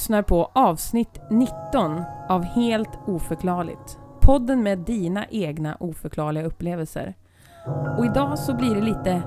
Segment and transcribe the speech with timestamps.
[0.00, 3.98] lyssnar på avsnitt 19 av Helt oförklarligt.
[4.20, 7.14] Podden med dina egna oförklarliga upplevelser.
[7.98, 9.22] Och idag så blir det lite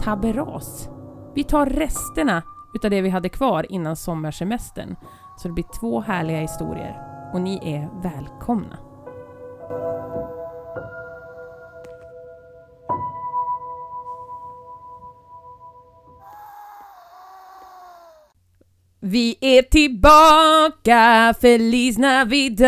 [0.00, 0.88] tabberas.
[1.34, 2.42] Vi tar resterna
[2.74, 4.96] utav det vi hade kvar innan sommarsemestern.
[5.38, 7.02] Så det blir två härliga historier.
[7.34, 8.78] Och ni är välkomna.
[19.10, 22.58] Vi är tillbaka, Feliz Navidad!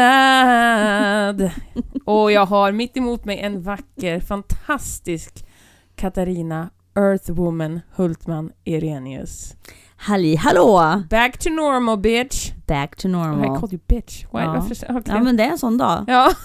[2.04, 5.44] Och jag har mitt emot mig en vacker, fantastisk
[5.96, 9.56] Katarina Earthwoman Hultman Irenius.
[9.96, 11.02] Halli hallå!
[11.10, 12.52] Back to normal bitch!
[12.66, 13.60] Back to I normal.
[13.60, 14.24] called you bitch.
[14.32, 14.40] Why?
[14.40, 14.52] Ja.
[14.52, 14.96] Varför?
[14.96, 15.14] Okay.
[15.14, 16.04] Ja men det är en sån dag.
[16.08, 16.32] ja.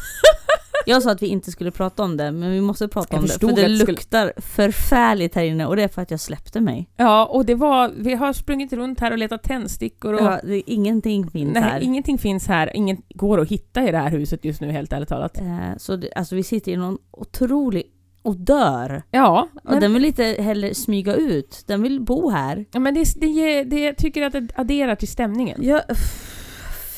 [0.91, 3.25] Jag sa att vi inte skulle prata om det, men vi måste prata Jag om
[3.27, 3.33] det.
[3.39, 6.61] För det det skulle- luktar förfärligt här inne och det är för att jag släppte
[6.61, 6.89] mig.
[6.97, 7.91] ja, och det var...
[7.97, 10.21] Vi har sprungit runt här och letat tändstickor och...
[10.21, 11.79] Ja, det, ingenting finns nej, här.
[11.79, 12.75] ingenting finns här.
[12.75, 15.37] Inget går att hitta i det här huset just nu, helt ärligt talat.
[15.37, 17.83] Eh, Så det, alltså vi sitter i någon otrolig
[18.23, 19.03] odör.
[19.11, 21.63] Ja, Och men, den vill inte heller smyga ut.
[21.67, 22.65] Den vill bo här.
[22.71, 25.59] ja, men det, det, det, jag tycker att det adderar till stämningen.
[25.63, 25.81] Jag,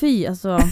[0.00, 0.58] fy alltså.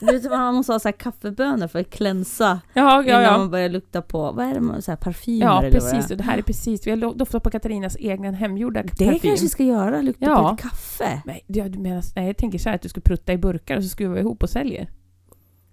[0.00, 3.68] Du vet, man måste ha så kaffebönor för att klänsa Ja, ja, innan man börjar
[3.68, 6.00] lukta på, vad är det, man- så här parfymer Ja, eller vad det är?
[6.00, 6.16] precis.
[6.18, 6.86] Det här är precis...
[6.86, 9.18] Vi har doftat på Katarinas egen hemgjorda Det parfym.
[9.20, 10.48] kanske vi ska göra, lukta Ja.
[10.48, 11.22] på ett kaffe.
[11.24, 13.76] Nej, du, du menar, nej, jag tänker så här att du ska prutta i burkar
[13.76, 14.90] och så skruvar vi ihop och säljer.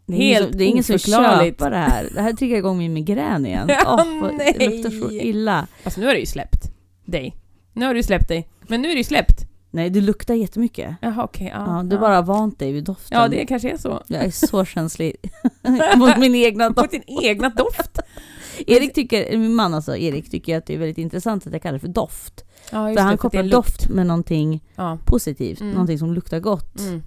[0.07, 2.09] Det är Helt som, det är ingen som köpa det här.
[2.13, 3.67] Det här triggar igång min migrän igen.
[3.83, 4.55] Ja, vad- nej.
[4.59, 5.67] det luktar så illa.
[5.83, 6.71] Fast nu har du ju släppt
[7.05, 7.35] dig.
[7.73, 8.47] Nu har du släppt dig.
[8.67, 9.41] Men nu är det ju släppt.
[9.75, 10.95] Nej, det luktar jättemycket.
[11.01, 11.51] Jaha, okej.
[11.55, 12.01] ja, Ja, du ja.
[12.01, 13.19] bara vant dig vid doften.
[13.19, 14.03] Ja, det kanske är så.
[14.07, 15.15] Jag är så känslig
[15.97, 16.91] mot min egna doft.
[16.91, 17.99] din egna doft.
[18.67, 21.73] Erik tycker, min man alltså, Erik tycker att det är väldigt intressant att jag kallar
[21.73, 22.43] det för doft.
[22.71, 23.53] Ja, för han det, för kopplar lukt.
[23.55, 24.97] doft med någonting Ja.
[25.05, 25.73] positivt, Mm.
[25.73, 26.79] någonting som luktar gott.
[26.79, 27.01] Mm.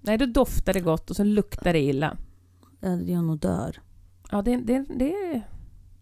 [0.00, 2.16] Nej, då doftar det gott och så luktar det illa.
[2.80, 3.76] Ja, det är nog dör.
[4.30, 5.40] Ja, det, det, det,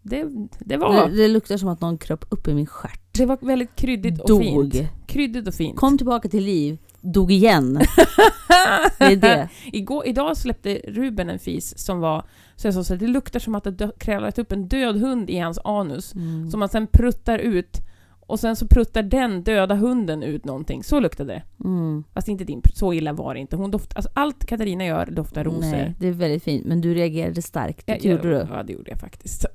[0.05, 0.27] det,
[0.59, 1.09] det var...
[1.09, 3.01] Det, det luktar som att någon kröp upp i min stjärt.
[3.13, 4.43] Det var väldigt kryddigt och Dog.
[4.73, 4.89] fint.
[5.07, 5.77] Kryddigt och fint.
[5.77, 7.75] Kom tillbaka till liv, dog igen.
[8.99, 9.49] Det är det.
[9.73, 12.25] Igår, idag släppte Ruben en fis som var...
[12.57, 15.31] Så jag sa så här, det luktar som att det krävlat upp en död hund
[15.31, 16.15] i hans anus.
[16.15, 16.51] Mm.
[16.51, 17.81] Som man sen pruttar ut.
[18.27, 20.85] Och sen så pruttar den döda hunden ut någonting.
[20.85, 21.43] Så luktade det.
[21.65, 22.05] Mm.
[22.15, 23.57] Fast inte din, så illa var det inte.
[23.57, 25.71] Hon doft, alltså allt Katarina gör doftar rosor.
[25.71, 26.67] Nej, det är väldigt fint.
[26.67, 27.87] Men du reagerade starkt.
[27.87, 28.55] Det gjorde ja, du.
[28.55, 29.47] Ja, det gjorde jag faktiskt.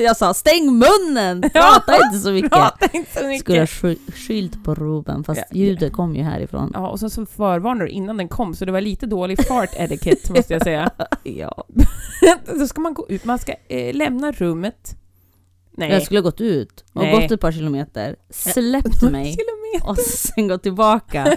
[0.00, 1.40] Jag sa stäng munnen!
[1.52, 2.50] Prata inte så mycket.
[2.50, 3.40] prata inte så mycket.
[3.40, 5.56] Skulle ha sky- skylt på Ruben, fast ja.
[5.56, 6.70] ljudet kom ju härifrån.
[6.74, 9.70] Ja, och sen så förvarnade du innan den kom, så det var lite dålig fart
[9.76, 10.90] etiquette måste jag säga.
[11.22, 11.64] Ja.
[12.58, 14.97] Då ska man gå ut, man ska eh, lämna rummet.
[15.78, 15.90] Nej.
[15.92, 17.20] Jag skulle ha gått ut och Nej.
[17.22, 19.90] gått ett par kilometer, släppt mig Kilometer.
[19.90, 21.36] och sen gått tillbaka.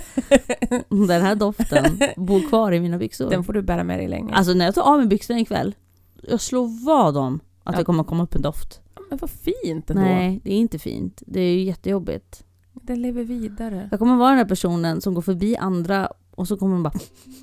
[0.89, 3.29] Den här doften bor kvar i mina byxor.
[3.29, 4.33] Den får du bära med dig länge.
[4.33, 5.75] Alltså när jag tar av mig byxorna ikväll,
[6.23, 7.79] jag slår vad om att Ja.
[7.79, 8.79] det kommer komma upp en doft.
[9.09, 10.01] Men vad fint ändå.
[10.01, 11.23] Nej, det är inte fint.
[11.25, 12.43] Det är ju jättejobbigt.
[12.73, 13.87] Den lever vidare.
[13.91, 16.93] Jag kommer vara den här personen som går förbi andra och så kommer de bara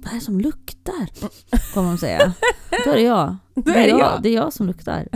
[0.02, 1.08] Vad är det som luktar?
[1.74, 2.32] Kommer de säga.
[2.84, 3.36] Då är det jag.
[3.54, 4.22] Då är det jag.
[4.22, 5.08] Det är jag som luktar.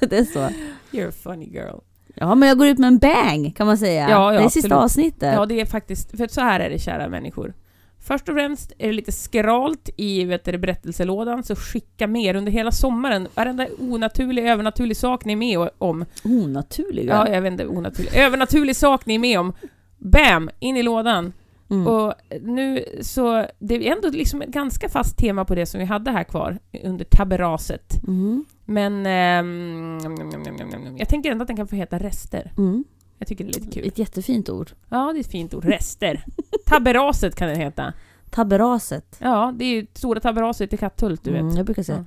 [0.00, 0.48] det är så.
[0.90, 1.78] You're a funny girl.
[2.14, 4.10] Ja, men jag går ut med en bang kan man säga.
[4.10, 4.84] Ja, ja, det är sista absolut.
[4.84, 5.34] avsnittet.
[5.34, 6.16] Ja, det är faktiskt...
[6.16, 7.54] För så här är det, kära människor.
[8.02, 12.52] Först och främst är det lite skralt i vet du, berättelselådan, så skicka mer under
[12.52, 13.28] hela sommaren.
[13.34, 16.04] Varenda onaturlig, övernaturlig sak ni är med om.
[16.24, 17.14] Onaturliga.
[17.14, 18.14] Ja, jag vet inte, onaturlig.
[18.14, 19.52] Övernaturlig sak ni är med om.
[19.98, 20.50] Bam!
[20.58, 21.32] In i lådan.
[21.70, 21.86] Mm.
[21.86, 23.46] Och nu så...
[23.58, 26.58] Det är ändå liksom ett ganska fast tema på det som vi hade här kvar
[26.84, 28.02] under tabberaset.
[28.06, 28.44] Mm.
[28.64, 29.06] Men...
[29.06, 29.98] ehm,
[30.98, 32.52] jag tänker ändå att den kan få heta rester.
[32.58, 32.84] Mm.
[33.18, 33.88] Jag tycker det är lite kul.
[33.88, 34.70] Ett jättefint ord.
[34.88, 35.64] Ja, det är ett fint ord.
[35.64, 36.24] Rester.
[36.66, 37.92] Tabberaset kan den heta.
[38.30, 39.16] Tabberaset.
[39.18, 41.40] Ja, det är ju stora tabberaset i Katthult, du vet.
[41.40, 42.04] Mm, jag brukar säga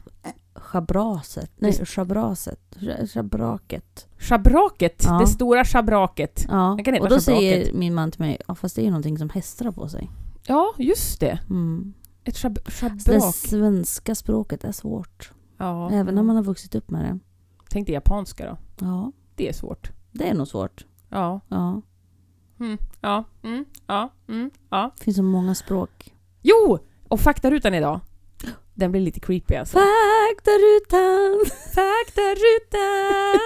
[0.74, 1.52] schabraset.
[1.58, 2.60] Nej, schabraset.
[2.80, 4.08] Sch- Schabraket.
[4.18, 5.20] Schabraket, Ja.
[5.20, 6.46] det stora schabraket.
[6.50, 7.24] Ja, Jag kan heta och då schabraket.
[7.66, 9.88] säger min man till mig, ja fast det är ju någonting som hästar har på
[9.90, 10.10] sig.
[10.48, 11.40] Ja, just det.
[11.50, 11.94] Mm.
[12.24, 13.36] Ett schab Så det schabrak.
[13.36, 15.32] svenska språket är svårt.
[15.58, 15.92] Ja.
[15.92, 17.20] Även när man har vuxit upp med det.
[17.70, 18.58] Tänk dig japanska då.
[18.86, 19.92] Ja, Det är svårt.
[20.12, 20.86] det är nog svårt.
[21.10, 21.40] Ja.
[21.48, 21.82] Ja,
[22.60, 22.78] Mm.
[23.02, 23.24] Ja.
[23.44, 23.66] Mm.
[23.88, 24.10] Ja.
[24.30, 24.52] Mm.
[24.70, 24.92] Ja.
[24.98, 26.14] det finns så många språk.
[26.42, 26.80] Jo!
[27.08, 28.00] Och faktarutan idag.
[28.74, 29.78] Den blir lite creepy alltså.
[29.78, 31.46] Faktarutan!
[31.76, 33.40] Faktarutan!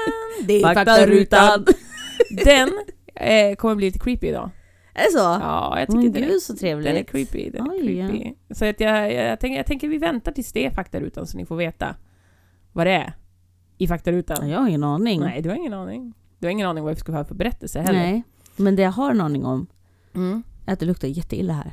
[0.47, 1.65] Det Faktarutan!
[2.45, 2.69] Den
[3.15, 4.49] eh, kommer bli lite creepy idag.
[4.93, 5.17] Är det så?
[5.17, 6.87] Ja, jag tycker Men den är gud så trevligt.
[6.87, 7.49] Den är creepy.
[7.49, 8.33] Den är Oj, creepy.
[8.55, 11.45] Så att jag, jag, tänker, jag tänker vi väntar tills det är faktarutan så ni
[11.45, 11.95] får veta
[12.73, 13.13] vad det är
[13.77, 14.49] i faktarutan.
[14.49, 15.19] Jag har ingen aning.
[15.19, 16.13] Nej, du har ingen aning.
[16.39, 17.99] Du har ingen aning vad vi ska ha för berättelse heller.
[17.99, 18.23] Nej.
[18.55, 19.67] Men det jag har en aning om,
[20.15, 20.43] Mm.
[20.67, 21.71] att det luktar jätteilla här.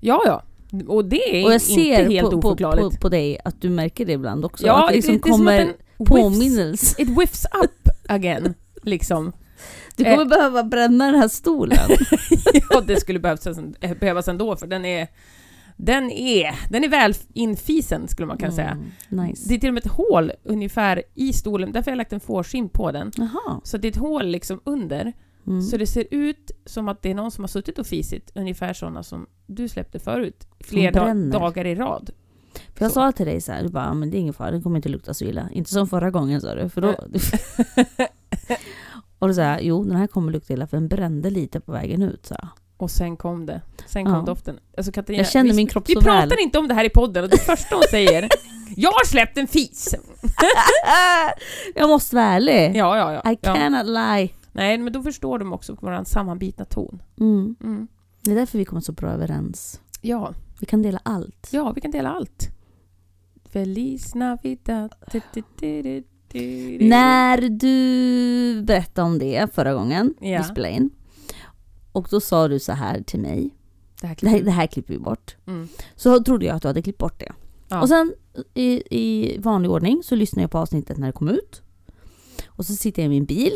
[0.00, 0.42] Ja, ja.
[0.86, 2.94] Och det är Och jag inte ser helt på, på, oförklarligt.
[2.94, 4.66] på, på dig att du märker det ibland också.
[4.66, 5.66] ja, att det liksom det, det som kommer
[5.98, 7.02] whiffs, påminnelse.
[7.02, 8.54] it whiffs up again.
[8.82, 9.32] Liksom.
[9.96, 11.78] Du kommer behöva bränna den här stolen.
[12.70, 13.46] ja, det skulle behövas,
[13.80, 15.08] eh, behövas ändå, för den är,
[15.76, 18.78] den är, den är väl infisen, skulle man kunna säga.
[19.10, 19.48] Mm, nice.
[19.48, 22.20] Det är till och med ett hål ungefär i stolen, därför har jag lagt en
[22.20, 23.12] fårskinn på den.
[23.16, 23.60] Jaha.
[23.64, 25.12] Så det är ett hål liksom under.
[25.46, 25.62] Mm.
[25.62, 28.72] Så det ser ut som att det är någon som har suttit och fisit, ungefär
[28.72, 32.10] sådana som du släppte förut, flera dagar i rad.
[32.74, 32.94] För jag Så.
[32.94, 34.76] sa till dig så här, du bara, "Ah, men det är ingen fara, den kommer
[34.76, 35.48] inte lukta så illa.
[35.52, 36.68] Inte som förra gången sa du.
[36.68, 36.88] För då...
[39.18, 42.02] och då sa jo den här kommer lukta illa för den brände lite på vägen
[42.02, 42.26] ut.
[42.26, 42.36] Så.
[42.76, 43.60] Och sen kom det.
[43.86, 44.20] Sen kom Ja.
[44.22, 44.58] doften.
[44.76, 46.38] Alltså Katarina, Jag kände vi, min kropp Vi så pratar väl.
[46.40, 48.28] inte om det här i podden och det första hon säger
[48.76, 49.94] Jag har släppt en fis!
[51.74, 52.76] jag måste vara ärlig.
[52.76, 53.32] Ja, ja, ja.
[53.32, 53.54] I ja.
[53.54, 54.28] cannot lie.
[54.54, 57.02] Nej, men då förstår de också vår sammanbitna ton.
[57.20, 57.56] Mm.
[57.62, 57.88] Mm.
[58.22, 59.80] Det är därför vi kommer så bra överens.
[60.00, 61.48] Ja, Vi kan dela allt.
[61.52, 62.48] ja, vi kan dela allt.
[63.52, 64.94] Feliz Navidad.
[66.80, 70.38] När du berättade om det förra gången Ja.
[70.38, 70.90] vi spelade in.
[71.92, 73.50] Och då sa du så här till mig.
[74.00, 75.36] Det här klipper det här klipper vi bort.
[75.46, 75.68] mm.
[75.96, 77.32] Så trodde jag att du hade klippt bort det.
[77.68, 77.82] Ja.
[77.82, 78.14] Och sen
[78.54, 81.62] i, i vanlig ordning så lyssnar jag på avsnittet när det kom ut.
[82.46, 83.52] Och så sitter jag i min bil.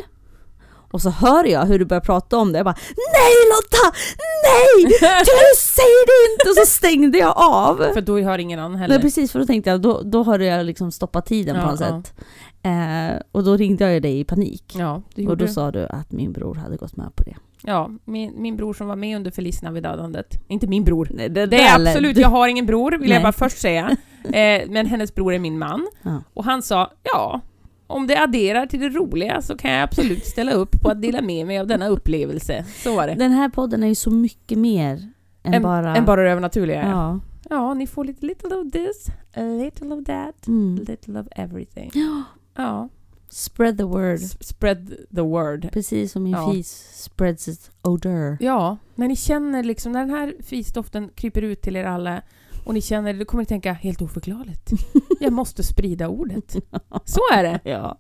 [0.91, 2.59] Och så hör jag hur du börjar prata om det.
[2.59, 3.97] Jag bara Nej Lotta!
[4.45, 4.85] Nej!
[5.21, 6.51] Du säger det inte!
[6.51, 7.77] Och så stängde jag av.
[7.95, 8.95] För då hör ingen annan heller.
[8.95, 11.71] Nej precis, för då tänkte jag då, då har jag liksom stoppat tiden på Ja,
[11.71, 12.03] något ja.
[12.03, 12.15] sätt.
[12.63, 14.75] Eh, och då ringde jag dig i panik.
[14.79, 17.37] Ja, det och då sa du att min bror hade gått med på det.
[17.63, 20.35] Ja, min, min bror som var med under Feliz Navidadandet.
[20.49, 21.09] Inte min bror.
[21.15, 23.23] Nej, det, Det är absolut, jag har ingen bror, vill jag Nej.
[23.23, 23.97] bara först säga.
[24.33, 25.87] Eh, men hennes bror är min man.
[26.03, 26.23] Ja.
[26.35, 27.41] Och han sa, ja,
[27.89, 31.23] om det adderar till det roliga så kan jag absolut ställa upp på att dela
[31.23, 32.65] med mig av denna upplevelse.
[32.83, 33.15] Så var det.
[33.15, 35.09] Den här podden är ju så mycket mer
[35.43, 35.97] än, Än- bara...
[35.97, 36.83] Än bara det övernaturliga.
[36.89, 37.21] Ja.
[37.51, 37.75] Ja.
[37.75, 39.07] ni får lite little of this,
[39.37, 40.85] a little of that, Mm.
[40.89, 41.91] little of everything.
[41.95, 42.23] Ja.
[42.57, 42.89] Ja,
[43.31, 44.15] Spread the word.
[44.15, 45.69] S- spread the word.
[45.73, 46.53] Precis som min Ja.
[46.53, 48.37] fis spreads its odor.
[48.41, 52.23] Ja, när ni känner liksom, när den här fisdoften kryper ut till er alla
[52.69, 54.71] och ni känner, då kommer ni tänka helt oförklarligt.
[55.21, 56.57] Jag måste sprida ordet.
[57.05, 57.61] Så är det.
[57.71, 57.99] Ja.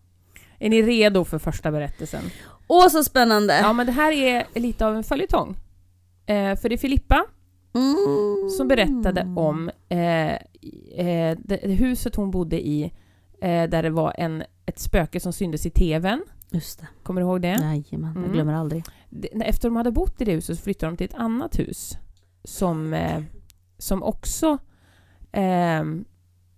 [0.58, 2.22] Är ni redo för första berättelsen?
[2.68, 3.58] Åh, så spännande!
[3.58, 5.56] Ja, men det här är lite av en följetong.
[6.26, 7.24] Eh, för det är Filippa
[7.74, 8.50] Mm.
[8.50, 10.32] som berättade om eh,
[11.06, 12.82] eh, det, huset hon bodde i
[13.42, 16.22] eh, där det var en, ett spöke som syntes i TVn.
[16.50, 16.86] Just det.
[17.02, 17.48] Kommer du ihåg det?
[17.48, 18.32] Jajamän, jag Mm.
[18.32, 18.84] glömmer aldrig.
[19.44, 21.92] Efter de hade bott i det huset så flyttade de till ett annat hus
[22.44, 23.22] som, eh,
[23.78, 24.58] som också
[25.32, 25.82] eh,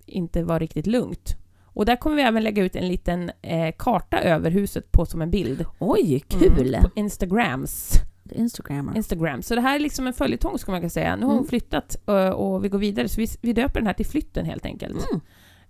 [0.06, 1.36] inte var riktigt lugnt.
[1.72, 5.22] Och där kommer vi även lägga ut en liten eh, karta över huset på som
[5.22, 5.64] en bild.
[5.78, 6.74] Oj, kul!
[6.74, 7.92] Mm, på Instagrams.
[8.30, 8.96] Instagrammer.
[8.96, 9.42] Instagram.
[9.42, 11.16] Så det här är liksom en följetong ska man kunna säga.
[11.16, 11.48] Nu har hon Mm.
[11.48, 14.66] flyttat eh, och vi går vidare, så vi, vi döper den här till Flytten helt
[14.66, 15.06] enkelt.
[15.10, 15.20] Mm.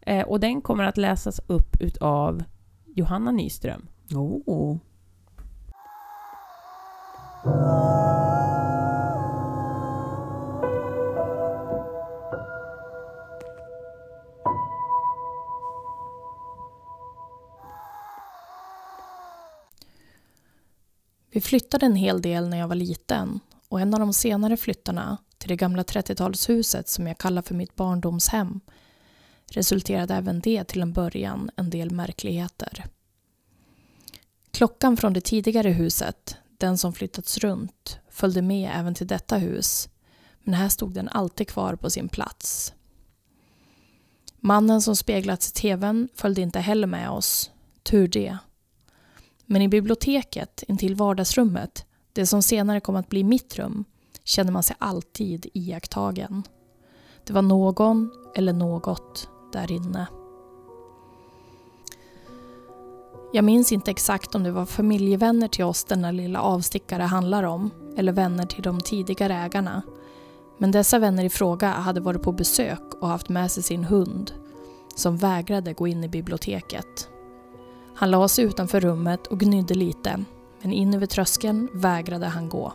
[0.00, 2.44] Eh, och den kommer att läsas upp utav
[2.86, 3.86] Johanna Nyström.
[4.14, 4.76] Oh.
[21.30, 25.18] Vi flyttade en hel del när jag var liten och en av de senare flyttarna
[25.38, 28.60] till det gamla 30-talshuset som jag kallar för mitt barndomshem
[29.46, 32.84] resulterade även det till en början en del märkligheter.
[34.50, 39.88] Klockan från det tidigare huset, den som flyttats runt, följde med även till detta hus
[40.42, 42.74] men här stod den alltid kvar på sin plats.
[44.40, 47.50] Mannen som speglats i tvn följde inte heller med oss,
[47.82, 48.38] tur det.
[49.52, 53.84] Men i biblioteket intill vardagsrummet, det som senare kom att bli mitt rum,
[54.24, 56.42] kände man sig alltid iakttagen.
[57.26, 60.06] Det var någon eller något där inne.
[63.32, 67.70] Jag minns inte exakt om det var familjevänner till oss denna lilla avstickare handlar om,
[67.96, 69.82] eller vänner till de tidigare ägarna.
[70.58, 74.32] Men dessa vänner i fråga hade varit på besök och haft med sig sin hund,
[74.96, 77.08] som vägrade gå in i biblioteket.
[78.00, 80.24] Han la sig utanför rummet och gnydde lite,
[80.62, 82.72] men in över tröskeln vägrade han gå.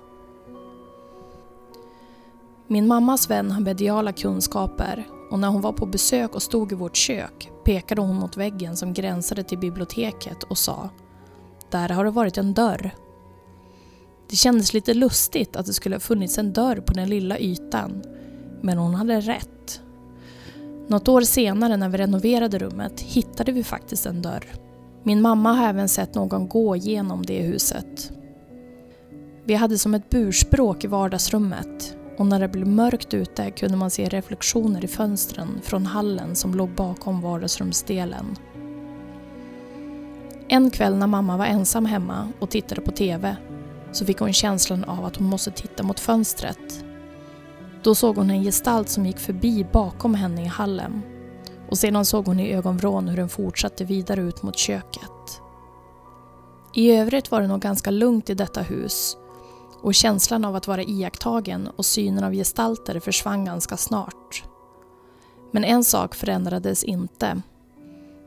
[2.67, 6.75] Min mammas vän har mediala kunskaper och när hon var på besök och stod i
[6.75, 10.89] vårt kök pekade hon mot väggen som gränsade till biblioteket och sa
[11.69, 12.91] Där har det varit en dörr.
[14.29, 18.03] Det kändes lite lustigt att det skulle ha funnits en dörr på den lilla ytan,
[18.61, 19.81] men hon hade rätt.
[20.87, 24.65] Något år senare när vi renoverade rummet hittade vi faktiskt en dörr.
[25.07, 28.11] Min mamma har även sett någon gå genom det huset.
[29.43, 33.89] Vi hade som ett burspråk i vardagsrummet och när det blev mörkt ute kunde man
[33.89, 38.25] se reflektioner i fönstren från hallen som låg bakom vardagsrumsdelen.
[40.47, 43.35] En kväll när mamma var ensam hemma och tittade på TV
[43.91, 46.85] så fick hon känslan av att hon måste titta mot fönstret.
[47.83, 51.01] Då såg hon en gestalt som gick förbi bakom henne i hallen
[51.69, 55.41] och sedan såg hon i ögonvrån hur den fortsatte vidare ut mot köket.
[56.73, 59.17] I övrigt var det nog ganska lugnt i detta hus
[59.81, 64.43] och känslan av att vara iakttagen och synen av gestalter försvann ganska snart.
[65.51, 67.41] Men en sak förändrades inte.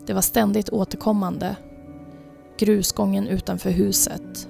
[0.07, 1.57] Det var ständigt återkommande.
[2.59, 4.49] Grusgången utanför huset.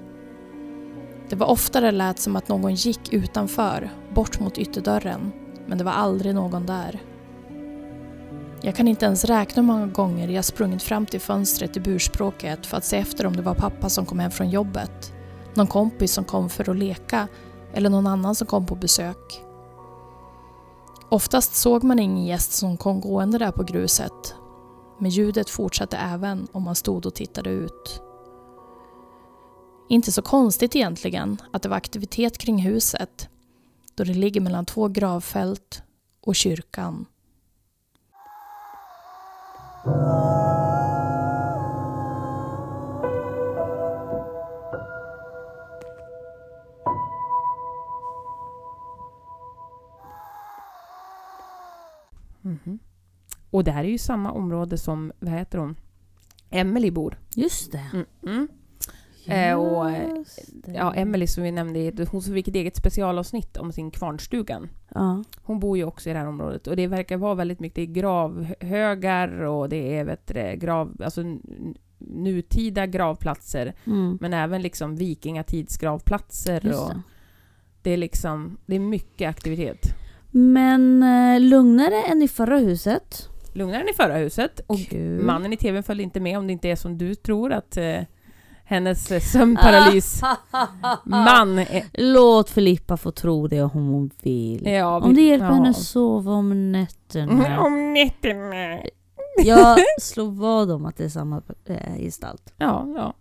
[1.29, 5.31] Det var ofta det lät som att någon gick utanför, bort mot ytterdörren,
[5.67, 7.01] men det var aldrig någon där.
[8.61, 12.65] Jag kan inte ens räkna hur många gånger jag sprungit fram till fönstret i burspråket
[12.65, 15.13] för att se efter om det var pappa som kom hem från jobbet,
[15.53, 17.27] någon kompis som kom för att leka
[17.73, 19.43] eller någon annan som kom på besök.
[21.09, 24.35] Oftast såg man ingen gäst som kom gående där på gruset,
[24.99, 28.01] men ljudet fortsatte även om man stod och tittade ut.
[29.89, 33.29] Inte så konstigt egentligen att det var aktivitet kring huset,
[33.95, 35.83] då det ligger mellan två gravfält
[36.21, 37.05] och kyrkan.
[53.51, 55.75] Och det här är ju samma område som, vad heter hon,
[56.49, 57.17] Emily bor.
[57.35, 58.05] Just det.
[58.23, 58.47] Mm.
[59.31, 59.91] Eh, och,
[60.47, 60.71] det.
[60.71, 64.69] Ja, Emily som vi nämnde, hon fick ett eget specialavsnitt om sin kvarnstugan.
[64.95, 65.23] Ja.
[65.43, 67.85] Hon bor ju också i det här området och det verkar vara väldigt mycket det
[67.85, 71.21] gravhögar och det är vet grav, alltså
[71.97, 74.17] nutida gravplatser Mm.
[74.21, 77.01] men även liksom vikingatidsgravplatser Just och det.
[77.81, 79.79] det är liksom det är mycket aktivitet.
[80.31, 83.29] Men eh, lugnare än i förra huset.
[83.53, 85.23] Lugnare än i förra huset och Kul.
[85.23, 88.01] mannen i tvn följde inte med om det inte är som du tror att eh,
[88.69, 90.21] hennes eh, sömnparalys
[91.03, 94.65] man är, Låt Filippa få tro det om hon vill.
[94.65, 95.53] ja, Om det hjälper ja.
[95.53, 97.59] henne sova om nätterna.
[97.65, 98.79] Om nätterna.
[99.43, 102.53] Jag slår vad om att det är samma eh, gestalt.
[102.57, 103.13] Ja, ja.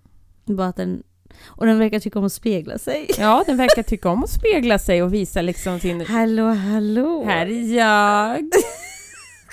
[0.54, 1.02] Bara att den,
[1.46, 3.06] och den verkar tycka om att spegla sig.
[3.18, 7.24] ja, den verkar tycka om att spegla sig och visa liksom sin Hallå hallå!
[7.26, 8.50] Här är jag.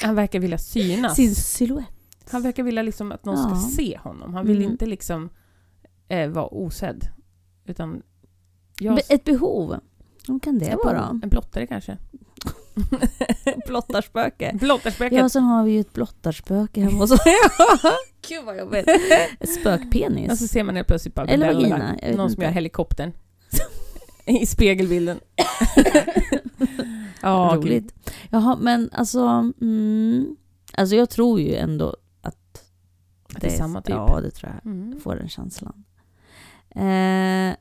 [0.01, 1.15] Han verkar vilja synas.
[1.15, 1.85] Sin silhuett.
[2.31, 3.43] Han verkar vilja liksom att någon Ja.
[3.59, 4.33] ska se honom.
[4.33, 4.71] Han vill Mm.
[4.71, 5.29] inte liksom
[6.07, 7.05] eh, vara osedd.
[7.65, 8.01] Utan
[8.79, 8.95] jag...
[8.95, 9.75] Be- Ett behov.
[10.27, 11.19] Vad kan det vara?
[11.23, 11.97] En blottare kanske.
[13.67, 14.51] Blottarspöke.
[14.59, 15.17] Blottarspöket.
[15.17, 17.19] Ja, sen har vi ju ett blottarspöke hemma hos oss.
[18.29, 18.85] Gud vad jobbigt.
[19.59, 20.31] Spökpenis.
[20.31, 22.43] Och så ser man helt plötsligt bara Eller vagina, Någon som inte.
[22.43, 23.11] gör helikoptern.
[24.25, 25.19] I spegelbilden.
[27.21, 27.63] ja, gud.
[27.63, 27.93] Roligt.
[28.29, 29.51] Jaha, men alltså...
[29.61, 30.35] Mm,
[30.73, 32.63] alltså jag tror ju ändå att...
[33.35, 33.89] Att det är samma typ.
[33.95, 34.71] Ja, det tror jag.
[34.71, 34.99] Mm.
[34.99, 35.83] Får den känslan.
[36.75, 37.55] Eh,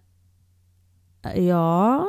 [1.45, 2.09] ja...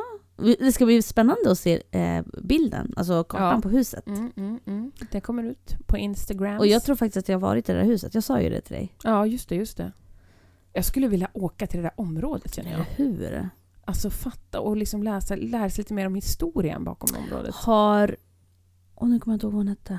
[0.58, 3.60] Det ska bli spännande att se eh, bilden, alltså kartan Ja.
[3.62, 4.06] på huset.
[4.06, 4.92] Mm, mm, mm.
[5.10, 6.58] Det kommer ut på Instagram.
[6.58, 8.14] Och jag tror faktiskt att jag har varit i det där huset.
[8.14, 8.94] Jag sa ju det till dig.
[9.04, 9.92] Ja, just det, just det.
[10.72, 12.84] Jag skulle vilja åka till det där området känner jag.
[12.96, 13.48] Hur?
[13.84, 17.54] Alltså fatta och liksom läsa, lära sig lite mer om historien bakom området.
[17.54, 18.16] Har...
[18.94, 19.98] Och nu kommer jag inte ihåg vad hon hette.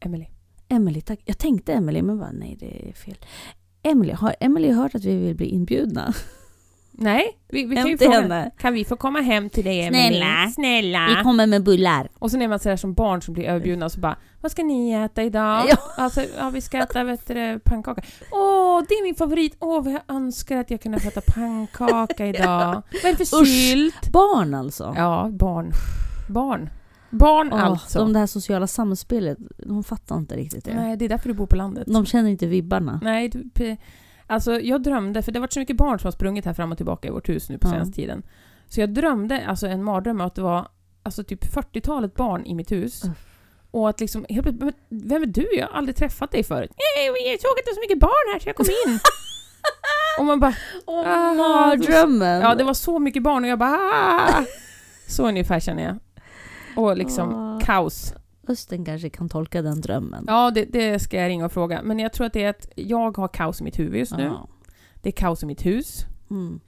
[0.00, 0.26] Emily.
[0.68, 1.20] Emily, tack.
[1.24, 3.16] Jag tänkte Emily, men bara nej, det är fel.
[3.82, 6.14] Emily, har Emily hört att vi vill bli inbjudna?
[6.94, 8.20] Nej, vi, vi kan ju fråga.
[8.20, 8.50] henne.
[8.58, 10.08] Kan vi få komma hem till dig Emily?
[10.18, 10.50] Snälla.
[10.54, 11.06] Snälla.
[11.16, 12.08] Vi kommer med bullar.
[12.18, 14.62] Och sen är man sådär som barn som blir överbjudna och så bara Vad ska
[14.62, 15.64] ni äta idag?
[15.68, 15.76] Ja.
[15.96, 18.02] Alltså, ja, vi ska äta vet du, pannkaka.
[18.30, 19.56] Åh, det är min favorit!
[19.60, 22.82] Åh, vad jag önskar att jag kunde få äta pannkaka idag.
[23.02, 24.12] Vad är det för sylt?
[24.12, 24.94] Barn alltså.
[24.96, 25.72] Ja, barn.
[26.28, 26.70] Barn.
[27.12, 27.98] Barn Åh, alltså.
[27.98, 30.74] De det här sociala samspelet, de fattar inte riktigt det.
[30.74, 31.84] Nej, det är därför du bor på landet.
[31.86, 33.00] De känner inte vibbarna.
[33.02, 33.76] Nej, du,
[34.26, 36.70] alltså jag drömde, för det har varit så mycket barn som har sprungit här fram
[36.72, 37.72] och tillbaka i vårt hus nu på Ja.
[37.72, 38.22] senaste tiden.
[38.68, 40.68] Så jag drömde, alltså en mardröm, att det var
[41.02, 43.04] alltså typ 40-talet barn i mitt hus.
[43.04, 43.28] Uff.
[43.70, 45.48] Och att liksom, helt plötsligt, "Men vem är du?
[45.56, 46.70] Jag har aldrig träffat dig förut.
[46.96, 48.98] Nej, jag såg att det var så mycket barn här så jag kom in.
[50.18, 50.54] och man bara,
[50.86, 52.40] Åh, Aha, mardrömmen!
[52.40, 54.44] ja det var så mycket barn och jag bara, ah!
[55.08, 55.98] Så ungefär känner jag.
[56.76, 57.60] Och liksom Åh.
[57.60, 58.14] kaos.
[58.48, 60.24] Östen kanske kan tolka den drömmen.
[60.26, 61.82] Ja, det, det ska jag ringa och fråga.
[61.82, 64.22] Men jag tror att det är att jag har kaos i mitt huvud just nu.
[64.22, 64.48] Ja.
[64.94, 66.06] Det är kaos i mitt hus.
[66.30, 66.60] Mm.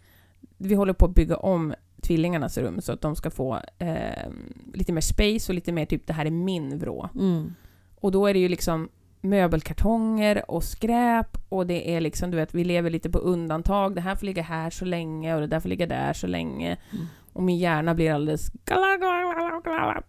[0.58, 4.30] Vi håller på att bygga om tvillingarnas rum så att de ska få eh,
[4.74, 7.08] lite mer space och lite mer typ det här är min vrå.
[7.14, 7.54] Mm.
[8.00, 8.88] Och då är det ju liksom
[9.20, 13.94] möbelkartonger och skräp och det är liksom, du vet, vi lever lite på undantag.
[13.94, 16.76] Det här får ligga här så länge och det där får ligga där så länge.
[16.92, 17.06] Mm.
[17.34, 18.50] Och min hjärna blir alldeles...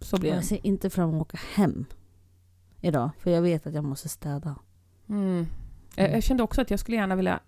[0.00, 0.44] Så blir Jag den.
[0.44, 1.84] ser inte fram emot att åka hem
[2.80, 4.56] idag, för jag vet att jag måste städa.
[5.08, 5.46] Mm.
[5.96, 7.40] Jag, jag kände också att jag skulle gärna vilja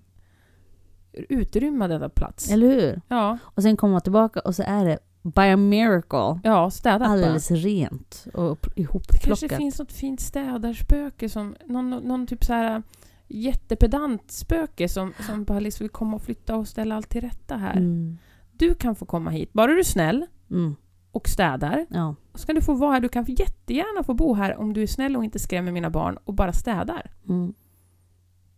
[1.12, 2.50] utrymma denna plats.
[2.50, 3.00] Eller hur?
[3.08, 7.08] Ja, Och sen komma tillbaka och så är det by a miracle ja städat bara.
[7.08, 9.22] alldeles rent och upp- Det ihopplockat.
[9.24, 11.56] kanske finns något fint städarspöke som...
[11.66, 12.82] Någon, någon typ så här
[13.28, 17.56] jättepedant spöke som, som bara liksom vill komma och flytta och ställa allt till rätta
[17.56, 17.76] här.
[17.76, 18.18] Mm.
[18.58, 20.76] Du kan få komma hit, bara du är snäll Mm.
[21.12, 21.86] och städar.
[21.90, 22.14] Ja.
[22.32, 23.00] Och så kan du få vara här.
[23.00, 26.18] Du kan jättegärna få bo här om du är snäll och inte skrämmer mina barn
[26.24, 27.10] och bara städar.
[27.28, 27.54] Mm.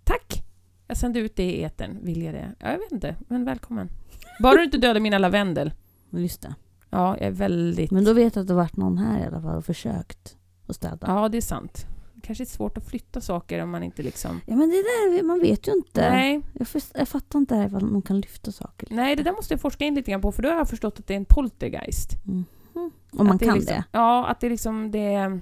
[0.05, 0.43] Tack!
[0.87, 1.99] Jag sände ut det i etern.
[2.03, 2.53] Vill jag det?
[2.59, 3.89] Ja, jag vet inte, men välkommen.
[4.43, 5.73] Bara du inte dödar mina lavendel.
[6.11, 6.55] Just det.
[6.91, 7.91] Ja, jag är väldigt...
[7.91, 10.77] Men då vet jag att det varit någon här i alla fall och försökt att
[10.77, 10.99] städa.
[11.07, 11.87] Ja, det är sant.
[12.21, 14.41] Kanske är svårt att flytta saker om man inte liksom...
[14.47, 16.11] Ja men det där, man vet ju inte.
[16.11, 18.89] Nej, Jag, först, jag fattar inte det här ifall man kan lyfta saker.
[18.91, 20.99] nej, det där måste jag forska in lite grann på för då har jag förstått
[20.99, 22.11] att det är en poltergeist.
[22.27, 22.45] Mm.
[23.13, 23.85] Om man det är kan liksom, det.
[23.93, 25.39] Ja, att det är liksom det...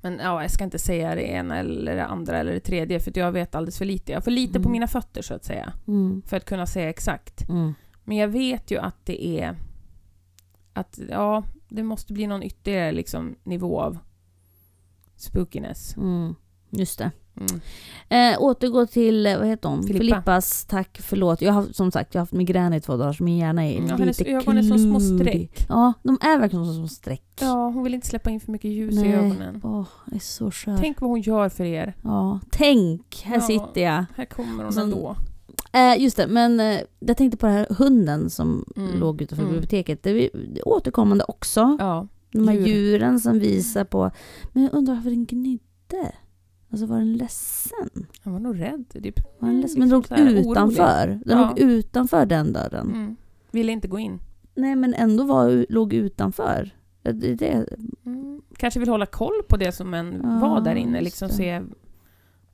[0.00, 3.18] Men ja, jag ska inte säga det ena eller det andra eller det tredje för
[3.18, 4.12] jag vet alldeles för lite.
[4.12, 4.72] Jag har för lite på Mm.
[4.72, 6.22] mina fötter så att säga Mm.
[6.26, 7.48] för att kunna säga exakt.
[7.48, 7.74] Mm.
[8.04, 9.56] Men jag vet ju att det är...
[10.72, 13.98] Att ja, det måste bli någon ytterligare liksom, nivå av
[15.20, 15.96] spookiness.
[15.96, 16.34] Mm.
[16.70, 17.10] Just det.
[17.40, 17.60] Mm.
[18.34, 19.82] Eh, återgå till, eh, vad heter hon?
[19.82, 19.98] Filippa.
[20.04, 21.42] Filippas tack, förlåt.
[21.42, 23.74] Jag har som sagt jag har haft migrän i två dagar så min hjärna är
[23.74, 25.66] Ja, lite hennes ögon är som små streck.
[25.68, 27.22] Ja, de är verkligen som små streck.
[27.40, 29.08] Ja, hon vill inte släppa in för mycket ljus Nej.
[29.08, 29.60] i ögonen.
[29.64, 30.76] Åh, jag är så skör.
[30.80, 31.94] Tänk vad hon gör för er.
[32.04, 33.22] Ja, tänk!
[33.24, 33.40] Här Ja.
[33.40, 34.04] sitter jag.
[34.16, 35.16] Här kommer hon Sen- ändå.
[35.72, 38.98] Eh, just det, men eh, jag tänkte på den här hunden som Mm.
[38.98, 39.54] låg utanför Mm.
[39.54, 40.02] biblioteket.
[40.02, 41.76] Det är, det är återkommande också.
[41.80, 42.06] Ja.
[42.38, 42.66] De här djur.
[42.66, 44.10] djuren som visar på...
[44.52, 46.12] Men jag undrar varför den gnydde?
[46.70, 48.06] Alltså var den ledsen?
[48.22, 48.84] Han var nog rädd.
[48.88, 49.20] Typ.
[49.38, 49.80] Var den Mm, ledsen?
[49.80, 51.20] Men den liksom låg så här utanför.
[51.24, 51.48] Den Ja.
[51.48, 52.86] låg utanför den dörren.
[52.90, 53.16] Mm.
[53.50, 54.18] Ville inte gå in.
[54.54, 56.70] Nej men ändå var, låg utanför.
[57.02, 57.66] Det, det,
[58.06, 58.42] Mm.
[58.56, 61.00] Kanske vill hålla koll på det som en Ja, var där inne.
[61.00, 61.62] Liksom se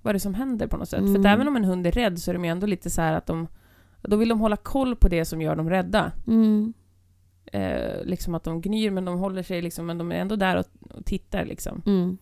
[0.03, 1.01] vad det är som händer på något sätt.
[1.01, 1.21] För Mm.
[1.21, 3.13] att även om en hund är rädd så är de ju ändå lite så här
[3.13, 3.47] att de...
[4.03, 6.13] Då vill de hålla koll på det som gör dem rädda.
[6.27, 6.73] mm,
[7.53, 10.57] Eh, liksom att de gnyr men de håller sig liksom, men de är ändå där
[10.57, 11.83] och, och tittar liksom.
[11.87, 12.19] mm,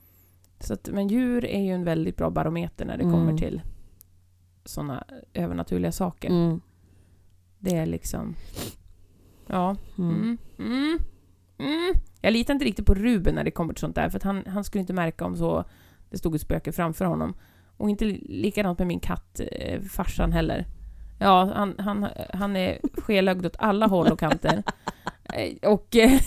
[0.60, 3.14] Så att, men djur är ju en väldigt bra barometer när det Mm.
[3.14, 3.60] kommer till
[4.64, 5.04] sådana
[5.34, 6.30] övernaturliga saker.
[6.30, 6.60] mm,
[7.58, 8.34] Det är liksom...
[9.46, 9.76] Ja.
[9.98, 10.38] mm.
[10.58, 10.98] Mm.
[11.58, 11.94] Mm.
[12.20, 14.64] Jag litar inte riktigt på Ruben när det kommer till sånt där, för han, han
[14.64, 15.64] skulle inte märka om så
[16.10, 17.34] det stod ett spöke framför honom.
[17.76, 20.66] Och inte likadant med min katt, eh, farsan heller.
[21.22, 24.62] Ja, han, han, han är skelögd åt alla håll och kanter.
[25.34, 26.20] Eh, och, eh,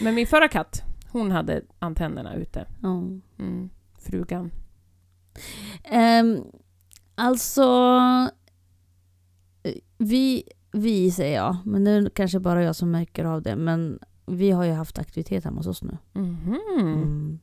[0.00, 2.66] men min förra katt, hon hade antennerna ute.
[3.38, 3.70] Mm.
[3.98, 4.50] Frugan.
[5.84, 6.42] Ehm,
[7.14, 7.62] alltså...
[9.62, 13.56] eh, Vi, vi säger jag, men det är kanske bara jag som märker av det.
[13.56, 15.98] Men vi har ju haft aktivitet hemma hos oss nu.
[16.12, 16.60] Mhm.
[16.80, 17.38] Mm.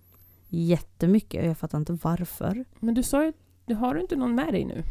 [0.49, 2.65] Jättemycket och jag fattar inte varför.
[2.79, 3.33] Men du sa ju,
[3.65, 4.83] du har du inte någon med dig nu?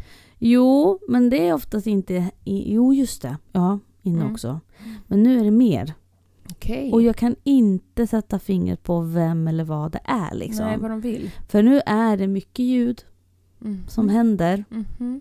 [0.45, 2.31] Jo, men det är oftast inte...
[2.45, 3.37] Jo, just det.
[3.53, 4.33] Ja, inne Mm.
[4.33, 4.61] också.
[5.07, 5.95] Men nu är det mer.
[6.51, 6.93] Okej.
[6.93, 10.35] Och jag kan inte sätta fingret på vem eller vad det är.
[10.35, 10.67] Liksom.
[10.67, 11.31] Nej, vad de vill.
[11.49, 13.05] För nu är det mycket ljud
[13.59, 13.85] Mhm.
[13.89, 14.65] som händer.
[14.69, 15.21] Mhm.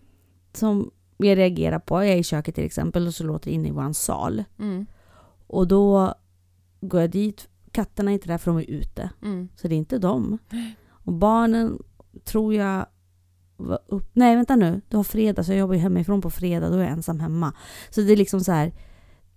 [0.54, 1.96] Som jag reagerar på.
[1.96, 4.44] Jag är i köket till exempel och så låter det inne i vår sal.
[4.60, 4.86] Mm.
[5.48, 6.14] Och då
[6.82, 7.48] går jag dit.
[7.72, 9.10] Katterna är inte där för de är ute.
[9.24, 9.50] Mm.
[9.56, 10.38] Så det är inte dem.
[10.90, 11.80] Och barnen
[12.24, 12.86] tror jag
[13.68, 14.10] var upp...
[14.14, 16.70] Nej vänta nu, det var fredag så jag jobbar ju hemifrån på fredag.
[16.70, 17.54] Då är jag ensam hemma.
[17.90, 18.74] Så det är liksom så här...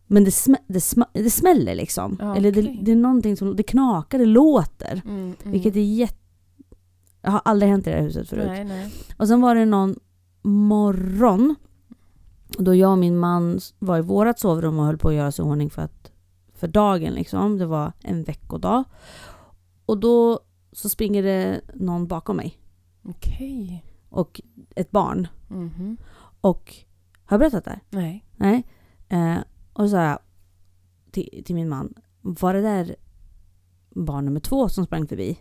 [0.06, 2.16] Men det, smä, det, smä, det smäller liksom.
[2.20, 3.56] Ja, Eller det, det är någonting som...
[3.56, 5.02] Det knakar, det låter.
[5.04, 5.16] Mm.
[5.16, 5.34] Mm.
[5.42, 6.18] Vilket är jätte...
[7.22, 8.46] Jag har aldrig hänt i det här huset förut.
[8.46, 8.92] Nej, nej.
[9.16, 9.96] Och sen var det någon
[10.42, 11.54] morgon
[12.58, 15.44] då jag och min man var i vårat sovrum och höll på att göra sig
[15.44, 16.12] i ordning för, att,
[16.54, 17.12] för dagen.
[17.12, 17.58] Liksom.
[17.58, 18.84] Det var en veckodag.
[19.87, 20.40] Och då
[20.72, 22.58] så springer det någon bakom mig
[23.08, 23.84] Okej.
[24.14, 24.40] Och
[24.77, 25.29] ett barn.
[25.48, 25.96] Mhm.
[26.40, 26.74] Och
[27.24, 27.81] har jag berättat det?
[27.90, 28.24] Nej.
[28.37, 28.66] Nej.
[29.09, 29.38] Eh,
[29.72, 30.18] och så sa jag
[31.11, 32.96] till, till min man, var det där
[33.90, 35.38] barn nummer två som sprang förbi?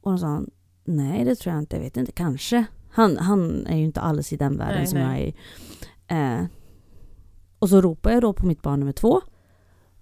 [0.00, 0.50] Och då sa han,
[0.84, 2.64] nej det tror jag inte, jag vet inte, kanske.
[2.90, 5.08] Han, han är ju inte alls i den världen Nej, som nej.
[5.08, 6.42] jag är i.
[6.42, 6.46] Eh,
[7.58, 9.20] och så ropar jag då på mitt barn nummer två.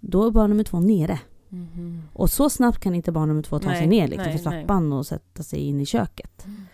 [0.00, 1.20] Då är barn nummer två nere.
[1.48, 2.02] Mhm.
[2.12, 4.50] Och så snabbt kan inte barn nummer två ta sig Nej, ner liksom, nej, för
[4.50, 6.44] trappan och sätta sig in i köket.
[6.46, 6.66] Mm.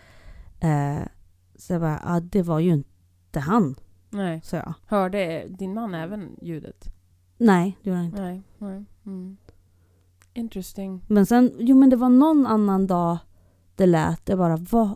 [0.59, 1.07] Eh,
[1.55, 3.75] så jag bara, ja det var ju inte han,
[4.09, 4.41] Nej.
[4.43, 4.73] sa jag.
[4.85, 6.91] Hörde din man även ljudet?
[7.37, 8.21] Nej, det gjorde han inte.
[8.21, 8.41] Nej.
[8.57, 8.85] Nej.
[9.05, 9.37] Mm.
[10.33, 11.01] Interesting.
[11.07, 13.17] Men sen, jo men det var någon annan dag
[13.75, 14.29] det lät.
[14.29, 14.95] Jag bara, vad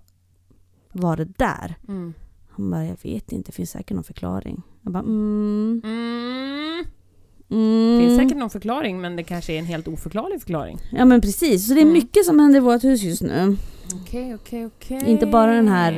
[0.91, 1.76] var det där?
[1.88, 2.13] Mm.
[2.50, 4.62] Han bara, jag vet inte, det finns säkert någon förklaring.
[4.82, 6.86] Jag bara, mm, Mm.
[7.52, 7.98] Mm.
[8.00, 10.80] Det finns säkert någon förklaring men det kanske är en helt oförklarlig förklaring.
[10.92, 11.94] Ja men precis, så det är Mm.
[11.94, 13.58] mycket som händer i vårt hus just nu.
[14.02, 15.04] Okej, okej, okej.
[15.08, 15.94] Inte bara den här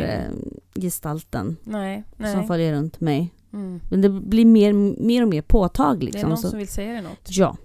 [0.76, 2.34] eh, gestalten Nej, nej.
[2.34, 3.34] som följer runt mig.
[3.54, 3.80] Mm.
[3.90, 6.14] Men det blir mer, mer och mer påtagligt.
[6.14, 7.28] Det är Liksom, någon så, som vill säga det något.
[7.30, 7.58] Ja.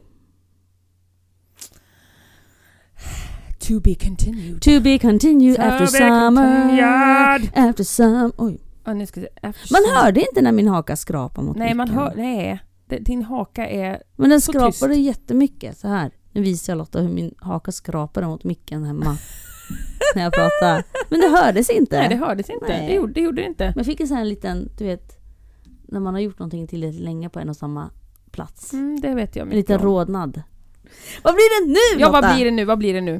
[3.58, 4.62] To be continued.
[4.62, 6.62] To be continued after be summer.
[6.62, 7.68] continued.
[7.68, 8.30] After some...
[8.36, 8.58] Oj.
[8.84, 9.28] Ja, nu ska se.
[9.42, 9.96] After Man summer.
[10.02, 11.98] hörde inte när min haka skrapade mot Nej, man micken.
[12.02, 12.12] hör...
[12.16, 12.60] Nej.
[12.88, 14.02] Din haka är...
[14.16, 15.06] Men den så skrapade tyst.
[15.06, 15.78] jättemycket.
[15.78, 16.10] Så här.
[16.32, 19.16] Nu visar jag Lotta hur min haka skrapade mot micken hemma.
[20.14, 20.84] när jag pratade.
[21.08, 21.98] Men det hördes inte.
[21.98, 22.66] Nej, det hördes inte.
[22.68, 22.86] Nej.
[22.88, 23.64] Det gjorde, det gjorde det inte.
[23.64, 25.18] Men jag fick en sån här liten, du vet,
[25.82, 27.90] när man har gjort någonting tillräckligt länge på en och samma
[28.30, 28.72] plats.
[28.72, 29.86] Mm, det vet jag En mycket liten om.
[29.86, 30.42] rodnad.
[31.22, 32.20] Vad blir det nu Ja, Lotta?
[32.20, 32.64] vad blir det nu?
[32.64, 33.14] Vad blir det nu?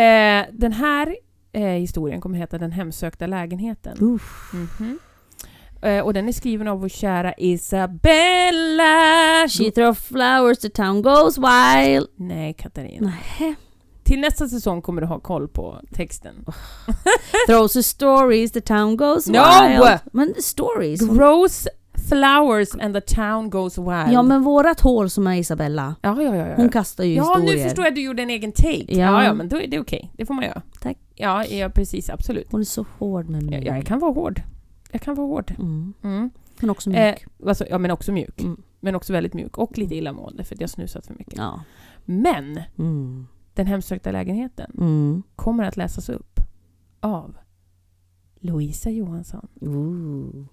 [0.00, 1.16] Eh, den här
[1.52, 3.96] eh, historien kommer heta Den hemsökta lägenheten.
[4.00, 4.50] Uff.
[4.52, 4.98] Mhm.
[5.82, 9.48] Eh, och den är skriven av vår kära Isabella.
[9.48, 12.06] She throw flowers, the town goes wild.
[12.16, 13.12] Nej, Katarina.
[13.40, 13.54] Nej.
[14.04, 16.44] Till nästa säsong kommer du ha koll på texten.
[17.46, 19.32] Throws the stories, the town goes No!
[19.32, 19.98] wild.
[20.12, 21.00] Men stories.
[21.00, 21.68] Grows
[22.08, 24.12] flowers and the town goes wild.
[24.12, 26.54] Ja men vårat hål som är Isabella, ja, ja, ja, ja.
[26.56, 27.56] hon kastar ju Ja, historier.
[27.56, 28.84] nu förstår jag att du gjorde en egen take.
[28.88, 28.98] Ja.
[28.98, 30.12] Ja, ja, men då är det okej.
[30.16, 30.62] Det får man göra.
[30.80, 30.96] Tack.
[31.14, 32.10] Ja, ja precis.
[32.10, 32.46] Absolut.
[32.50, 33.64] Hon är så hård med mig.
[33.64, 34.40] Jag, jag kan vara hård.
[34.96, 35.54] Jag kan vara hård.
[35.58, 35.94] Mm.
[36.02, 36.30] Mm.
[36.60, 36.98] Men också mjuk.
[36.98, 38.40] Eh, alltså, ja, men också mjuk.
[38.40, 38.62] Mm.
[38.80, 39.58] Men också väldigt mjuk.
[39.58, 41.36] Och lite illamående för att jag snusat för mycket.
[41.36, 41.60] Ja.
[42.04, 43.26] Men Mm.
[43.54, 45.22] den hemsökta lägenheten Mm.
[45.36, 46.40] kommer att läsas upp
[47.00, 47.36] av
[48.40, 49.48] Louisa Johansson.
[49.60, 50.44] Ooh.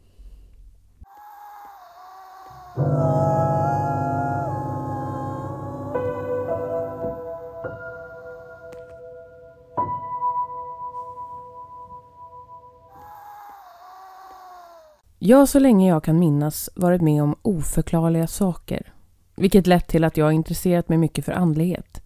[15.26, 18.94] Jag har så länge jag kan minnas varit med om oförklarliga saker.
[19.36, 22.02] Vilket lett till att jag har intresserat mig mycket för andlighet.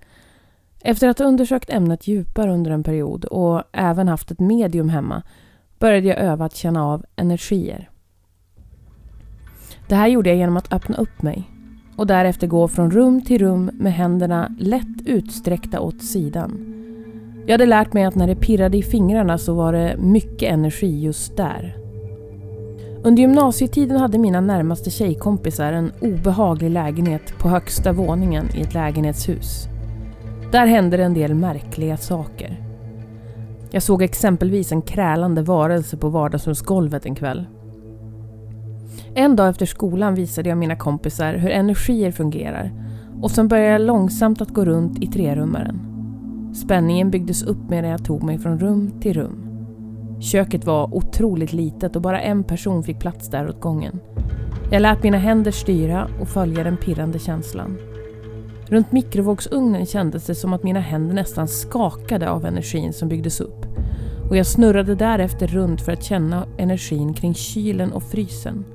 [0.81, 5.23] Efter att ha undersökt ämnet djupare under en period och även haft ett medium hemma
[5.79, 7.89] började jag öva att känna av energier.
[9.87, 11.43] Det här gjorde jag genom att öppna upp mig
[11.95, 16.73] och därefter gå från rum till rum med händerna lätt utsträckta åt sidan.
[17.45, 20.99] Jag hade lärt mig att när det pirrade i fingrarna så var det mycket energi
[20.99, 21.86] just där.
[23.07, 29.67] Under gymnasietiden hade mina närmaste tjejkompisar en obehaglig lägenhet på högsta våningen i ett lägenhetshus.
[30.51, 32.63] Där hände det en del märkliga saker.
[33.71, 37.45] Jag såg exempelvis en krälande varelse på vardagsrumsgolvet en kväll.
[39.15, 42.71] En dag efter skolan visade jag mina kompisar hur energier fungerar
[43.21, 45.79] och sen började jag långsamt att gå runt i trerummaren.
[46.55, 49.46] Spänningen byggdes upp medan jag tog mig från rum till rum.
[50.19, 53.99] Köket var otroligt litet och bara en person fick plats där åt gången.
[54.71, 57.77] Jag lät mina händer styra och följa den pirrande känslan.
[58.69, 63.65] Runt mikrovågsugnen kändes det som att mina händer nästan skakade av energin som byggdes upp.
[64.29, 68.65] Och jag snurrade därefter runt för att känna energin kring kylen och frysen.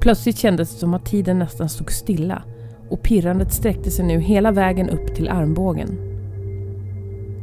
[0.00, 2.42] Plötsligt kändes det som att tiden nästan stod stilla
[2.88, 6.07] och pirrandet sträckte sig nu hela vägen upp till armbågen.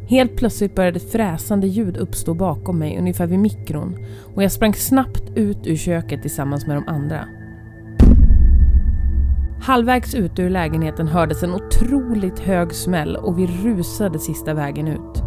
[0.08, 4.74] Helt plötsligt började ett fräsande ljud uppstå bakom mig ungefär vid mikron och jag sprang
[4.74, 7.28] snabbt ut ur köket tillsammans med de andra.
[9.62, 15.24] Halvvägs ut ur lägenheten hördes en otroligt hög smäll och vi rusade sista vägen ut.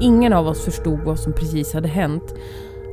[0.00, 2.34] Ingen av oss förstod vad som precis hade hänt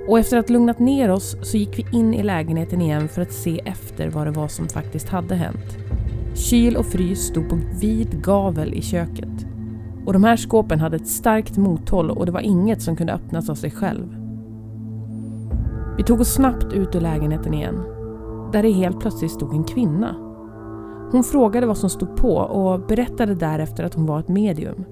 [0.08, 3.34] och efter att lugnat ner oss så gick vi in i lägenheten igen för att
[3.34, 5.78] se efter vad det var som faktiskt hade hänt.
[6.36, 9.51] Kyl och frys stod på vid gavel i köket.
[10.06, 13.50] Och de här skåpen hade ett starkt mothåll och det var inget som kunde öppnas
[13.50, 14.18] av sig själv.
[15.98, 17.84] Vi tog oss snabbt ut ur lägenheten igen.
[18.52, 20.16] Där det helt plötsligt stod en kvinna.
[21.12, 24.86] Hon frågade vad som stod på och berättade därefter att hon var ett medium.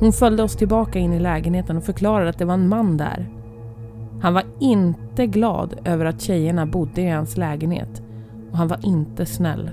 [0.00, 3.30] Hon följde oss tillbaka in i lägenheten och förklarade att det var en man där.
[4.22, 8.02] Han var inte glad över att tjejerna bodde i hans lägenhet
[8.50, 9.70] och han var inte snäll.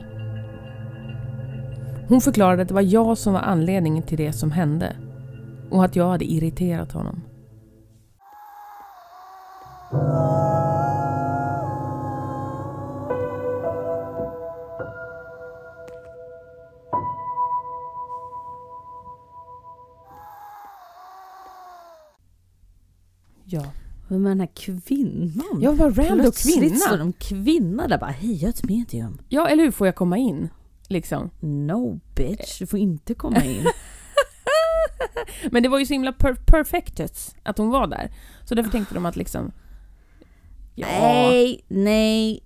[2.12, 4.96] Hon förklarade att det var jag som var anledningen till det som hände
[5.70, 7.22] och att jag hade irriterat honom.
[23.46, 23.64] Ja.
[24.10, 25.62] Är den här kvinnan?
[25.62, 26.76] Jag var random Plötsligt kvinna.
[26.76, 29.22] står de kvinna där bara, hej jag är ett medium.
[29.30, 29.72] Ja, eller hur?
[29.72, 30.50] Får jag komma in?
[30.92, 31.30] Liksom.
[31.40, 33.66] No bitch, du får inte komma in.
[35.52, 38.12] Men det var ju så himla per perfectus att hon var där.
[38.44, 39.52] Så därför tänkte de att liksom...
[40.76, 40.88] Ja.
[40.88, 42.44] Nej, nej,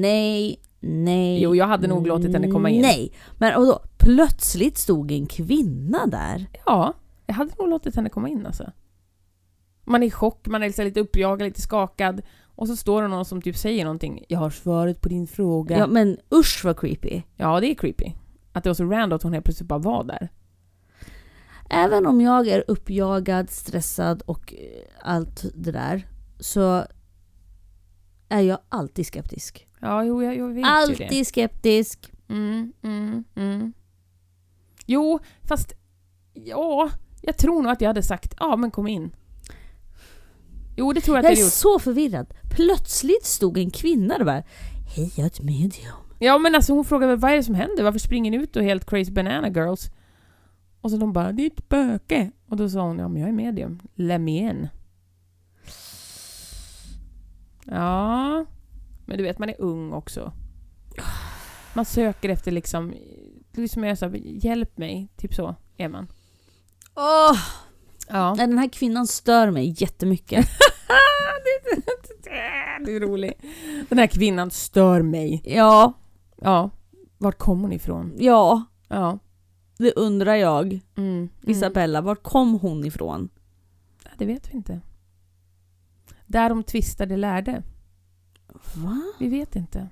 [0.00, 1.42] nej, nej.
[1.42, 2.82] Jo, jag hade nog låtit henne komma in.
[2.82, 6.46] Nej, men och då, plötsligt stod en kvinna där.
[6.66, 6.94] Ja,
[7.26, 8.72] jag hade nog låtit henne komma in alltså.
[9.84, 12.22] Man är i chock, man är lite uppjagad, lite skakad.
[12.58, 14.24] Och så står det någon som typ säger någonting.
[14.28, 15.78] Jag har svaret på din fråga.
[15.78, 17.22] Ja, men usch vad creepy.
[17.36, 18.12] Ja, det är creepy.
[18.52, 20.28] Att det var så random att hon helt plötsligt bara var där.
[21.70, 24.58] Även om jag är uppjagad, stressad och eh,
[25.00, 26.06] allt det där
[26.40, 26.84] så
[28.28, 29.68] är jag alltid skeptisk.
[29.80, 30.68] Ja, jo, jag, jag vet ju det.
[30.68, 32.12] Alltid skeptisk.
[32.28, 33.72] Mm, mm, mm.
[34.86, 35.72] Jo, fast...
[36.34, 36.90] Ja,
[37.22, 39.10] jag tror nog att jag hade sagt ja, men kom in.
[40.78, 41.52] Jo, det tror jag att Jag är gjort.
[41.52, 42.26] så förvirrad.
[42.50, 44.42] Plötsligt stod en kvinna där och bara
[44.96, 45.94] Hej, jag är ett medium.
[46.18, 47.82] Ja, men alltså hon frågade vad är det som händer?
[47.82, 49.90] Varför springer ni ut och helt crazy banana girls?
[50.80, 52.30] Och så de bara, det är ett spöke.
[52.48, 53.80] Och då sa hon, ja men jag är medium.
[53.94, 54.68] Läm me in.
[57.64, 58.44] Ja,
[59.06, 60.32] men du vet man är ung också.
[61.74, 62.94] Man söker efter liksom,
[63.52, 66.06] liksom jag sa, hjälp mig, typ så är man.
[66.94, 67.38] Åh!
[68.08, 68.34] Ja.
[68.34, 70.46] Nej, Den här kvinnan stör mig jättemycket.
[72.84, 73.42] det är roligt.
[73.88, 75.42] Den här kvinnan stör mig.
[75.44, 75.92] Ja,
[76.42, 76.70] Ja.
[77.18, 78.12] Vart kom hon ifrån?
[78.18, 79.18] ja, Ja.
[79.78, 80.66] det undrar jag.
[80.72, 80.80] Mm.
[80.96, 81.28] Mm.
[81.42, 83.28] Isabella, vart kom hon ifrån?
[84.18, 84.80] Det vet vi inte.
[86.26, 87.62] Där de tvistade lärde.
[88.74, 89.02] Va?
[89.18, 89.88] Vi vet inte.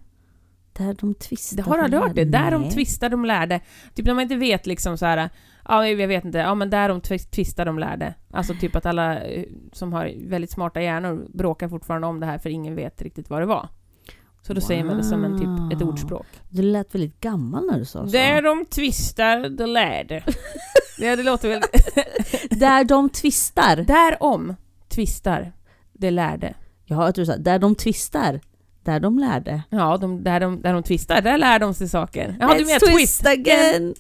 [0.72, 1.62] Där de tvistade?
[1.62, 2.24] Det har du aldrig hört det?
[2.24, 3.60] Där de tvistade de lärde.
[3.94, 5.30] Typ när man inte vet liksom så här.
[5.68, 6.38] Ja, jag vet inte.
[6.38, 8.14] Ja, men där de tvis- tvistade de lärde.
[8.32, 12.38] Alltså typ att alla eh, som har väldigt smarta hjärnor bråkar fortfarande om det här
[12.38, 13.68] för ingen vet riktigt vad det var.
[14.42, 15.88] Så då säger man det som en typ ett Wow.
[15.92, 16.26] ordspråk.
[16.48, 18.12] Du lät väldigt gammal när du sa så.
[18.12, 20.22] Där de tvistar de lärde.
[20.98, 21.62] ja, det låter väl...
[22.50, 23.76] Där de tvistar.
[23.76, 24.54] Därom
[24.88, 25.52] tvistar
[25.92, 26.54] de lärde.
[26.84, 28.40] Ja, jag tror du sa där de twistar.
[28.84, 29.62] Där de lärde.
[29.70, 32.36] Ja, de, där, de, där de twistar, där lär de sig saker.
[32.40, 33.94] Ja, du menar Let's twist again.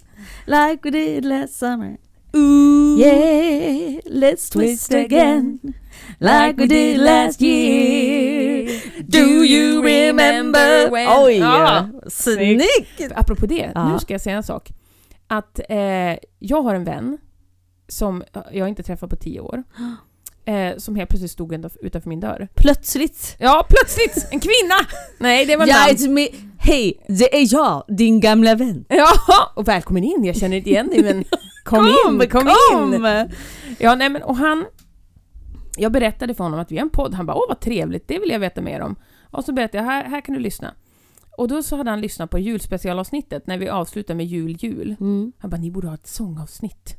[0.46, 1.96] Like we did last summer.
[2.36, 2.98] Ooh.
[2.98, 5.58] Yeah, let's twist again.
[6.18, 8.68] Like we did last year.
[9.08, 10.90] Do you remember?
[10.90, 11.38] when- Oj!
[11.38, 13.12] Ja, snyggt!
[13.14, 13.92] Apropå det, Ja.
[13.92, 14.70] nu ska jag säga en sak.
[15.28, 17.18] Att eh, jag har en vän
[17.88, 19.62] som jag inte träffat på tio år.
[20.46, 22.48] Eh, som helt plötsligt stod utanför min dörr.
[22.54, 23.36] Plötsligt.
[23.38, 24.28] Ja, plötsligt!
[24.30, 24.74] En kvinna!
[25.18, 26.28] Nej, det var it's me.
[26.58, 28.84] Hej, det är jag, din gamla vän.
[28.88, 29.08] Ja,
[29.54, 30.24] och välkommen in.
[30.24, 31.24] Jag känner inte igen dig men
[31.64, 33.06] kom, in, kom, in!
[33.78, 34.64] Ja, nej men och han...
[35.76, 37.14] Jag berättade för honom att vi har en podd.
[37.14, 38.96] Han bara åh vad trevligt, det vill jag veta mer om.
[39.30, 40.74] Och så berättade jag, här, här kan du lyssna.
[41.36, 44.96] Och då så hade han lyssnat på julspecialavsnittet när vi avslutar med jul, jul.
[45.00, 45.32] Mm.
[45.38, 46.96] Han bara, ni borde ha ett sångavsnitt.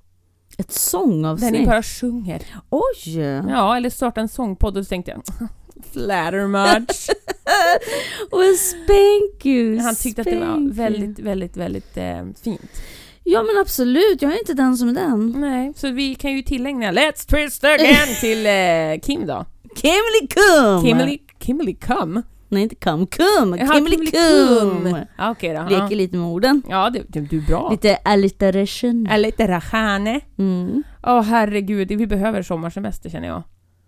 [0.58, 1.54] Ett sångavsnitt.
[1.54, 2.42] Där ni bara sjunger.
[2.70, 3.20] Oj!
[3.50, 5.22] Ja, eller starta en sångpodd och så tänkte jag,
[5.94, 7.10] flatter much.
[8.32, 12.82] Well, spank you, Han tyckte att det spank var väldigt, väldigt, väldigt eh, fint.
[13.24, 15.36] Ja men absolut, jag är inte den som är den.
[15.38, 19.46] Nej, så vi kan ju tillägna Let's twist again till eh, Kim då.
[19.76, 20.86] Kimberly Kum!
[20.86, 22.24] Kimberly, Kimberly Cum.
[22.50, 23.56] Nej inte Kum, Kum!
[23.60, 24.98] Jaha, Kimberly Kum!
[25.18, 25.64] Ja, Okej då.
[25.70, 26.62] Leker lite med orden.
[26.70, 27.70] ja det, det, du är bra.
[27.72, 29.08] Lite alliteration.
[29.08, 30.22] Är lite rachane.
[30.38, 30.84] Mm.
[31.04, 33.44] Åh herregud, vi behöver sommarsemester känner jag.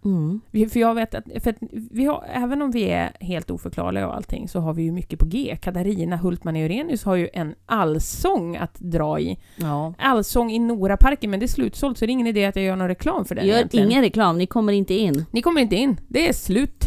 [0.05, 0.41] Mm.
[0.51, 1.57] Vi, för jag vet att, för att
[1.91, 5.19] vi har, även om vi är helt oförklarliga och allting så har vi ju mycket
[5.19, 5.57] på G.
[5.61, 9.37] Katarina Hultman Eurenius har ju en allsång att dra i.
[9.55, 9.93] Ja.
[9.97, 12.75] Allsång i Noraparken, men det är slutsålt så det är ingen idé att jag gör
[12.75, 13.91] någon reklam för den Gör egentligen.
[13.91, 15.25] ingen reklam, ni kommer inte in.
[15.31, 15.99] Ni kommer inte in.
[16.07, 16.85] Det är slut.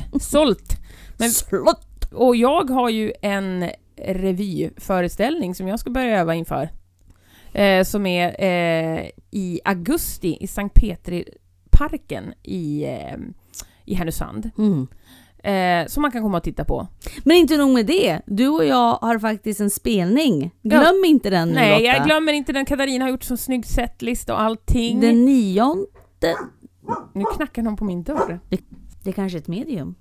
[1.23, 1.89] Men- Slott!
[2.13, 6.69] Och jag har ju en revyföreställning som jag ska börja öva inför.
[7.53, 13.17] Eh, som är eh, i augusti i Sankt Petri-parken i, eh,
[13.85, 14.51] i Härnösand.
[14.59, 14.87] Mm.
[15.45, 16.87] Eh, som man kan komma och titta på.
[17.25, 20.51] Men inte nog med det, du och jag har faktiskt en spelning.
[20.63, 21.83] Glöm inte den nu Nej, Lotta.
[21.85, 22.65] jag glömmer inte den.
[22.65, 25.01] Katarina har gjort så snygg setlist och allting.
[25.01, 26.35] Den nionde,
[27.13, 28.41] Nu knackar någon på min dörr.
[29.03, 29.95] det är kanske är ett medium.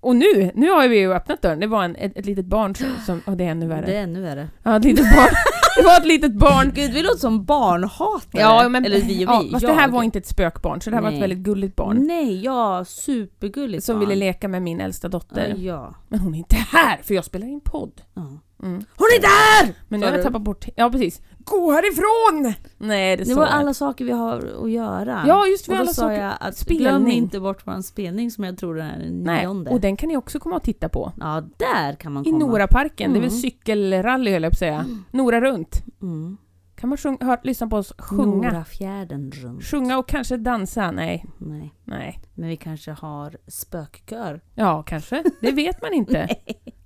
[0.00, 1.60] Och nu, nu har vi ju öppnat dörren.
[1.60, 2.86] Det var en, ett, ett litet barn som...
[3.24, 3.86] som det är ännu värre.
[3.86, 4.48] Det är ännu värre.
[4.62, 5.28] Ja, ett litet barn.
[5.76, 6.72] Det var ett litet barn.
[6.74, 8.42] Gud, vi låter som barnhatare.
[8.42, 9.24] Ja, men, Eller vi och vi.
[9.24, 11.20] ja, fast det här var inte ett spökbarn, så det här var ett Nej.
[11.20, 12.06] väldigt gulligt barn.
[12.06, 14.00] Nej, ja, supergulligt Som barn.
[14.00, 15.48] ville leka med min äldsta dotter.
[15.48, 15.94] Ja, ja.
[16.08, 18.00] Men hon är inte här, för jag spelar in podd.
[18.14, 18.38] ja.
[18.62, 18.74] Mm.
[18.96, 19.74] Hon är där!
[19.88, 20.66] Men nu har jag tappat bort...
[20.76, 21.22] Ja, precis.
[21.38, 22.54] Gå härifrån!
[22.78, 23.52] Nej, det, Det var jag.
[23.52, 25.24] alla saker vi har att göra.
[25.26, 26.20] Ja, just och vi då alla sa saker.
[26.22, 26.78] jag att Spelning.
[26.84, 29.70] glöm inte bort vår spelning som jag tror är den Nej, nionde.
[29.70, 31.12] och den kan ni också komma och titta på.
[31.20, 32.46] Ja, där kan man I komma.
[32.46, 33.12] Noraparken.
[33.12, 33.40] Det är väl Mm.
[33.40, 34.84] cykelrally höll jag på att säga.
[35.10, 35.82] Nora runt.
[36.02, 36.36] Mm.
[36.76, 38.50] Kan man sjunga, hör, lyssna på oss sjunga?
[38.50, 39.64] Norafjärden runt.
[39.64, 40.90] Sjunga och kanske dansa?
[40.90, 42.20] Nej, Nej, nej.
[42.34, 44.40] men vi kanske har spökkör.
[44.54, 45.24] Ja, kanske.
[45.40, 46.28] Det vet man inte.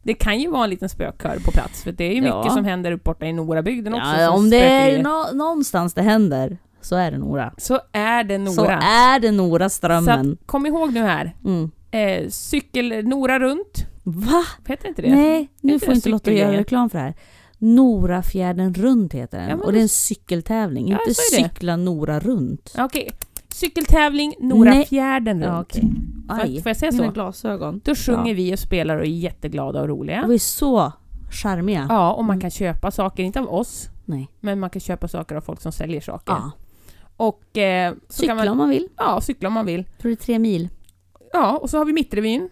[0.03, 2.51] Det kan ju vara en liten spökkör på plats, för det är ju mycket Ja.
[2.51, 4.17] som händer upp borta i Norabygden också.
[4.21, 7.53] Ja, om det är nå- någonstans det händer så är det Nora.
[7.59, 8.79] Så är det Så Nora.
[8.81, 10.33] är det Nora Så strömmen.
[10.41, 11.37] att, kom ihåg nu här.
[11.45, 11.71] Mm.
[11.91, 13.87] Eh, cykel Nora runt.
[14.03, 14.45] Va?
[14.67, 15.15] Heter inte det?
[15.15, 17.15] Nej, nu får inte Lotta göra reklam för det här.
[17.59, 19.49] Norafjärden runt heter den.
[19.49, 22.75] Ja, och det är en cykeltävling, Ja, inte så cykla Nora runt.
[22.79, 23.11] Okej.
[23.53, 25.45] Cykeltävling Norafjärden runt.
[25.47, 25.91] Ja, okej.
[26.29, 27.13] Får, Aj, får jag säga mina så?
[27.13, 27.81] glasögon.
[27.85, 28.35] Då sjunger Ja.
[28.35, 30.25] vi och spelar och är jätteglada och roliga.
[30.29, 30.93] Vi är så
[31.31, 31.87] charmiga.
[31.89, 34.29] Ja, och man kan köpa saker, inte av oss, Nej.
[34.41, 36.33] men man kan köpa saker av folk som säljer saker.
[36.33, 36.51] Ja.
[37.17, 38.89] Och eh, så Cykla kan man, om man vill.
[38.97, 39.85] ja, cykla om man vill.
[39.85, 40.69] Tror det är tre mil.
[41.33, 42.49] Ja, och så har vi Mittrevyn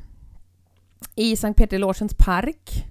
[1.15, 2.85] i Sankt Peter Lorsens park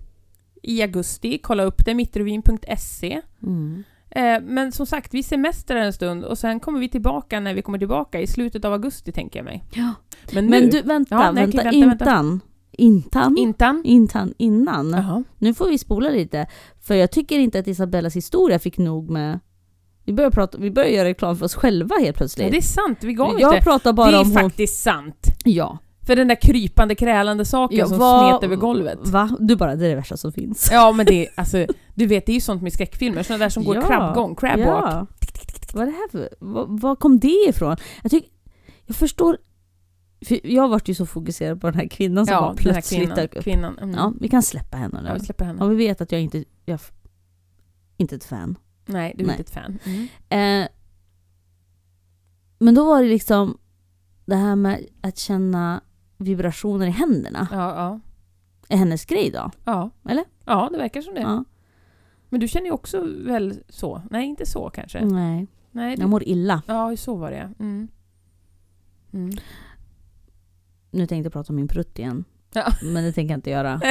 [0.63, 1.37] i augusti.
[1.37, 3.21] Kolla upp det, mittrevyn.se.
[3.43, 3.83] Mm.
[4.11, 7.61] Eh, men som sagt, vi semestrar en stund och sen kommer vi tillbaka när vi
[7.61, 9.63] kommer tillbaka i slutet av augusti tänker jag mig.
[9.73, 9.93] Ja.
[10.33, 12.05] Men nu, Men du, vänta, Ja, nej, vänta, vänta, vänta.
[12.05, 12.39] intan.
[12.71, 13.37] Intan?
[13.37, 13.81] Intan.
[13.85, 14.89] Intan innan.
[14.91, 15.23] Jaha.
[15.37, 16.47] Nu får vi spola lite.
[16.81, 19.39] För jag tycker inte att Isabellas historia fick nog med...
[20.05, 22.51] Vi börjar, prata, vi börjar göra reklam för oss själva helt Ja, plötsligt.
[22.51, 23.63] det är sant, vi gav jag inte.
[23.63, 24.33] pratar Det bara är om hon...
[24.33, 25.27] faktiskt sant.
[25.43, 25.77] Ja.
[26.09, 28.99] För den där krypande, krälande saken ja som vad- smet över golvet.
[29.07, 29.37] Va?
[29.39, 30.69] Du bara, det är det värsta som finns.
[30.71, 33.49] Ja men det är, alltså, du vet det är ju sånt med skräckfilmer, sådana där
[33.49, 34.85] som går Ja, krabbgång, crabwalk.
[34.85, 35.07] Ja.
[35.73, 36.29] Vad det här för...
[36.39, 37.75] Vad, vad kom det ifrån?
[38.01, 38.29] Jag tycker...
[38.85, 39.37] Jag förstår...
[40.25, 43.15] För jag varit ju så fokuserad på den här kvinnan som Ja, bara plötsligt kvinnan.
[43.17, 43.43] dök upp.
[43.43, 43.77] kvinnan.
[43.77, 43.95] Mm.
[43.95, 45.25] Ja, vi kan släppa henne Ja, vi nu.
[45.25, 45.59] släpper henne.
[45.61, 46.43] Ja, vi vet att jag inte...
[46.65, 46.79] Jag,
[47.97, 48.55] inte ett fan.
[48.85, 49.37] Nej, du är Nej.
[49.39, 49.79] inte ett fan.
[50.29, 50.63] Mm.
[50.63, 50.67] Eh,
[52.59, 53.57] men då var det liksom
[54.25, 55.81] det här med att känna
[56.19, 57.47] vibrationer i händerna.
[57.51, 57.99] Ja, ja.
[58.69, 59.51] Är hennes grej då?
[59.65, 59.89] Ja.
[60.09, 60.23] Eller?
[60.45, 61.21] Ja, det verkar som det.
[61.21, 61.43] Ja.
[62.29, 64.01] Men du känner ju också väl så?
[64.11, 65.05] Nej, inte så kanske.
[65.05, 66.01] Nej, Nej, du...
[66.01, 66.61] jag mår illa.
[66.67, 67.87] Ja, så var det mm.
[69.13, 69.31] Mm.
[70.91, 72.25] Nu tänkte jag prata om min prutt igen.
[72.53, 72.73] Ja.
[72.83, 73.71] Men det tänker jag inte göra.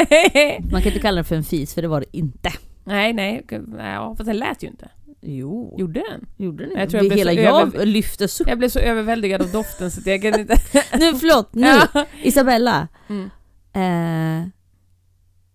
[0.73, 2.51] Man kan inte kalla den för en fis, för det var det inte.
[2.85, 3.47] nej, nej.
[3.79, 4.89] Ja, fast den lät ju inte.
[5.21, 6.27] Jo, Gjorde den?
[6.37, 8.49] gjorde den Jag tror jag Hela jag över- lyftes upp.
[8.49, 10.55] Jag blev så överväldigad av doften så jag kan inte...
[10.99, 11.67] Nu, förlåt, nu!
[11.95, 12.07] Ja.
[12.23, 12.89] Isabella.
[13.09, 13.31] Mm.
[13.73, 14.49] Eh,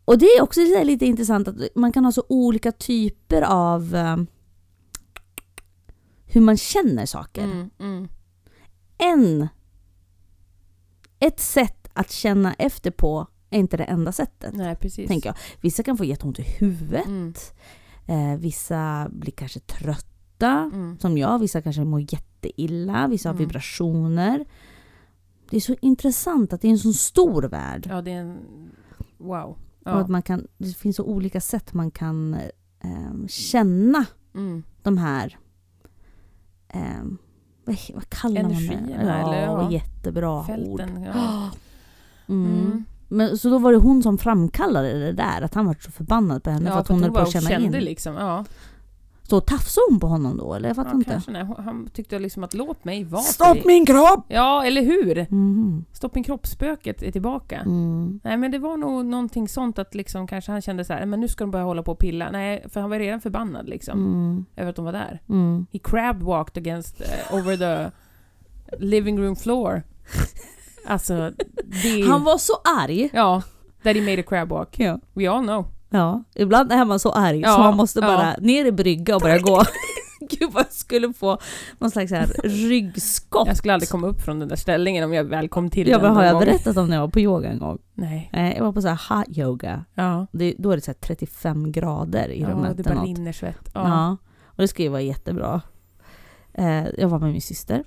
[0.06, 4.18] och det är också lite, intressant att man kan ha så olika typer av eh,
[6.26, 7.44] hur man känner saker.
[7.44, 8.08] Mm, mm.
[8.98, 9.48] En,
[11.20, 14.54] ett sätt att känna efter på är inte det enda sättet.
[14.54, 15.08] Nej, precis.
[15.08, 15.36] Tänker jag.
[15.62, 17.34] Vissa kan få jätteont i huvudet, Mm,
[18.06, 21.00] eh, vissa blir kanske trötta, mm.
[21.00, 23.48] som jag, vissa kanske mår jätteilla, vissa har Mm.
[23.48, 24.46] vibrationer.
[25.50, 27.88] Det är så intressant att det är en så stor värld.
[27.90, 28.38] Ja, det är en...
[29.18, 29.50] Wow.
[29.50, 29.92] Och Ja.
[29.92, 32.34] att man kan, det finns så olika sätt man kan
[32.80, 34.64] eh, känna Mm.
[34.84, 35.38] de här...
[36.70, 37.04] Eh,
[37.66, 38.58] vad, vad kallar man det?
[38.58, 39.72] Energierna, Ja, eller ja.
[39.72, 40.46] jättebra ord.
[40.46, 41.04] Fälten.
[41.04, 41.52] Ja.
[42.28, 42.86] Mm.
[43.08, 46.44] Men, så då var det hon som framkallade det där, att han var så förbannad
[46.44, 47.84] på henne för Ja, att hon höll på att känna kände in.
[47.84, 48.14] liksom.
[48.16, 48.46] Ja,
[49.24, 50.70] Så tafsade hon på honom då, eller?
[50.70, 51.10] Jag fattar ja inte.
[51.12, 51.46] kanske nej.
[51.58, 53.62] Han tyckte liksom att låt mig vara Stopp fri.
[53.66, 54.26] min kropp!
[54.28, 55.18] Ja, eller hur?
[55.18, 55.86] Mm.
[55.94, 57.60] Stopp min kroppsspöket är tillbaka.
[57.60, 58.20] Mm.
[58.24, 61.20] Nej men det var nog någonting sånt att liksom kanske han kände så här, men
[61.20, 62.32] nu ska de börja hålla på och pilla.
[62.32, 64.00] Nej, för han var redan förbannad liksom.
[64.00, 64.46] Mm.
[64.56, 65.22] Över att de var där.
[65.30, 65.66] Mm.
[65.72, 67.92] He crab walked against, uh, over the
[68.80, 69.84] living room floor.
[70.88, 71.32] Alltså,
[71.84, 72.02] det...
[72.08, 73.10] Han var så arg.
[73.14, 73.42] Ja,
[73.84, 74.80] that he made a crab walk.
[74.80, 75.00] Ja.
[75.14, 75.66] We all know.
[75.90, 76.24] ja.
[76.36, 78.08] Ibland är man så arg Ja, så man måste ja.
[78.08, 79.64] bara ner i brygga och börja gå.
[80.30, 81.38] Gud vad jag skulle få
[81.80, 83.48] någon slags här ryggskott.
[83.48, 85.98] Jag skulle aldrig komma upp från den där ställningen om jag väl kom till Ja
[85.98, 86.40] den har jag gång.
[86.44, 87.78] berättat om när jag var på yoga en gång?
[87.94, 88.30] Nej.
[88.58, 89.86] Jag var på så här hot yoga.
[89.94, 90.28] Ja.
[90.32, 92.78] Det, då är det så här 35 grader i ja, rummet.
[92.78, 93.72] det eller bara rinner svett.
[93.74, 93.88] Ja.
[93.88, 94.18] Ja.
[94.46, 95.62] Och det skulle ju vara jättebra.
[96.54, 97.84] Eh, jag var med min syster.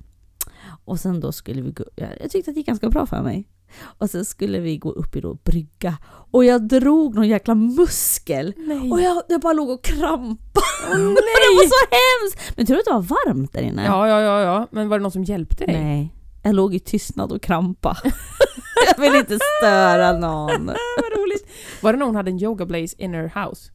[0.87, 3.47] Och sen då skulle vi gå, jag, tyckte att det gick ganska bra för mig.
[3.81, 5.97] Och sen skulle vi gå upp i då brygga.
[6.31, 8.53] Och jag drog någon jäkla muskel.
[8.57, 8.91] Nej.
[8.91, 10.65] Och jag, jag bara låg och krampade.
[10.89, 12.57] Åh, det var så hemskt!
[12.57, 13.85] Men tur att det var varmt där inne.
[13.85, 14.67] Ja, ja, ja, ja.
[14.71, 15.83] Men var det någon som hjälpte dig?
[15.83, 16.13] Nej,
[16.43, 17.97] jag låg i tystnad och krampa.
[18.95, 20.65] jag vill inte störa någon.
[20.97, 21.47] Vad roligt.
[21.81, 23.71] Var det någon som hade en yoga blaze in her house?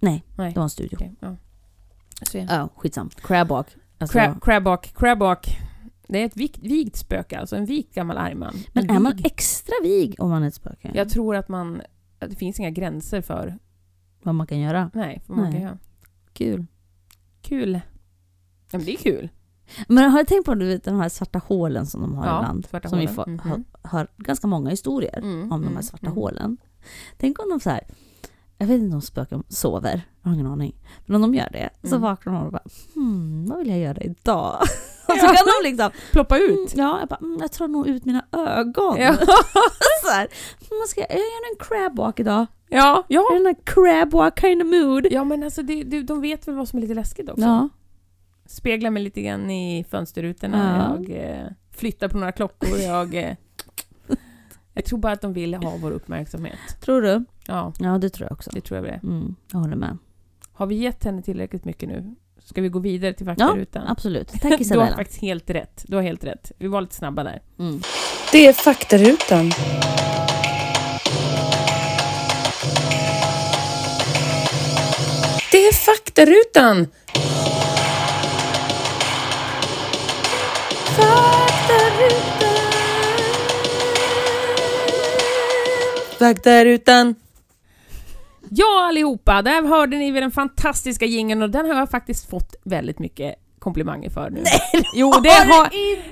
[0.00, 0.52] Nej, Nej.
[0.52, 0.96] det var en studio.
[0.96, 1.36] Okej, ja.
[2.32, 3.10] Ja, skitsam.
[3.10, 3.66] Crabwalk.
[3.98, 5.58] Alltså, Crab, crabwalk, crabwalk.
[6.12, 8.54] Det är ett vikt, vigt spöke alltså, en vikt gammal argman.
[8.72, 10.90] men En är man extra vig om man är ett spöke?
[10.94, 11.82] Jag tror att man...
[12.18, 13.58] Att det finns inga gränser för...
[14.22, 14.90] Vad man kan göra?
[14.94, 15.52] Nej, vad man Nej.
[15.54, 15.78] kan göra.
[16.32, 16.66] Kul.
[17.42, 17.72] Kul.
[18.70, 19.28] Ja, men det är kul.
[19.88, 22.38] Men har du tänkt på du vet, de här svarta hålen som de har Ja,
[22.40, 22.66] ibland?
[22.66, 23.14] svarta som vi hålen.
[23.14, 23.40] får, Mhm.
[23.44, 26.16] hör, hör ganska många historier Mm, om de här mm, svarta mm.
[26.16, 26.56] hålen.
[27.18, 27.80] Tänk om de så här,
[28.58, 30.02] Jag vet inte om spöken sover.
[30.22, 30.74] Jag har ingen aning.
[31.06, 32.00] Men om de gör det så Mm.
[32.00, 32.62] vaknar de och bara
[32.94, 34.58] hmm, vad vill jag göra idag?
[35.12, 36.72] och så kan de liksom, Ploppa ut.
[36.76, 38.96] ja jag bara, mm, jag tar nog ut mina ögon.
[39.00, 39.16] Ja.
[40.04, 40.28] så här,
[40.70, 42.46] "Mm, ska jag, gör en crab walk idag.
[42.68, 43.26] Ja, ja.
[43.30, 45.06] Jag är en crab walk kind of mood.
[45.10, 47.42] Ja men alltså det, det, de vet väl vad som är lite läskigt också.
[47.42, 47.68] Ja.
[48.46, 50.88] Speglar mig lite grann i fönsterrutorna.
[51.06, 51.12] Ja.
[51.14, 51.46] Jag eh,
[51.76, 52.78] flyttar på några klockor.
[52.78, 53.36] Jag, eh,
[54.74, 56.58] jag tror bara att de vill ha vår uppmärksamhet.
[56.80, 57.24] Tror du?
[57.46, 58.50] Ja, Ja det tror jag också.
[58.54, 59.00] det tror jag det.
[59.06, 59.98] Mm, jag håller med.
[60.52, 62.14] Har vi gett henne tillräckligt mycket nu?
[62.52, 63.86] Ska vi gå vidare till faktarutan?
[63.88, 64.28] Absolut.
[64.32, 64.96] Tack Du har Isabella.
[64.96, 65.84] faktiskt helt rätt.
[65.88, 66.52] Du har helt rätt.
[66.58, 67.42] Vi var lite snabba där.
[67.58, 67.82] Mm.
[68.32, 69.50] Det är faktarutan.
[75.52, 76.86] Det är faktarutan!
[86.18, 87.14] Faktarutan!
[88.54, 92.98] Ja allihopa, där hörde ni den fantastiska jingeln och den har jag faktiskt fått väldigt
[92.98, 94.40] mycket komplimanger för nu.
[94.42, 95.68] Nej, jo, det har,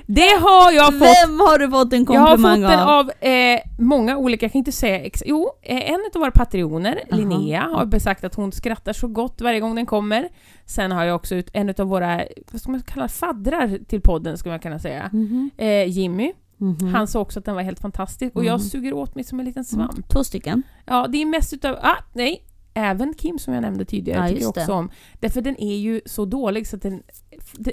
[0.07, 1.07] det har jag fått.
[1.27, 2.89] Vem har du fått en Jag har fått komplimang den av?
[2.89, 7.03] av eh, många olika, jag kan inte säga ex- Jo, eh, en av våra patrioner,
[7.11, 7.17] Aha.
[7.17, 10.29] Linnea, har sagt att hon skrattar så gott varje gång den kommer.
[10.65, 12.21] Sen har jag också ut en av våra,
[12.51, 15.09] vad ska man kalla faddrar till podden, skulle man kunna säga.
[15.13, 15.49] Mhm.
[15.57, 16.93] Eh, Jimmy, Mhm.
[16.93, 18.69] han sa också att den var helt fantastisk och jag Mhm.
[18.69, 19.87] suger åt mig som en liten Mm.
[19.87, 20.09] svamp.
[20.09, 20.63] Två stycken.
[20.85, 22.43] Ja, det är mest utav, ah, nej,
[22.73, 24.73] även Kim som jag nämnde tidigare Ja, tycker också det.
[24.73, 24.89] om.
[25.19, 27.01] Därför den är ju så dålig så att den,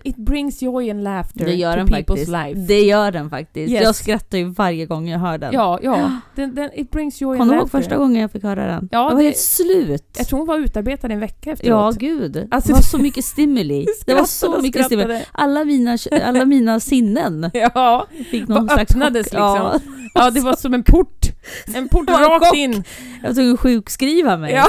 [0.04, 2.28] it brings joy and laughter Det gör to den people's faktiskt.
[2.28, 2.60] life.
[2.60, 3.72] Det gör den faktiskt.
[3.72, 3.82] Yes.
[3.82, 5.50] Jag skrattar ju varje gång jag hör den.
[5.54, 6.10] Ja, ja.
[6.34, 7.78] Den, den, it brings joy Kommer and du ihåg laughter.
[7.78, 8.88] första gången jag fick höra den?
[8.92, 10.14] Ja, jag var det- helt slut.
[10.18, 11.96] Jag tror hon var utarbetad en vecka Ja, efteråt.
[11.98, 12.48] gud.
[12.50, 13.86] Alltså, det var så mycket stimuli.
[14.06, 15.22] Det var så mycket stimuli.
[15.32, 19.72] Alla mina, alla mina sinnen Ja, fick någon slags öppnades chock.
[19.72, 19.94] liksom.
[20.14, 21.17] ja, det var som en port.
[21.74, 22.84] En port rakt in.
[23.22, 24.68] Jag tvungen att sjukskriva mig Ja.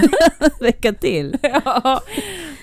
[0.60, 1.36] vecka till.
[1.42, 2.02] ja.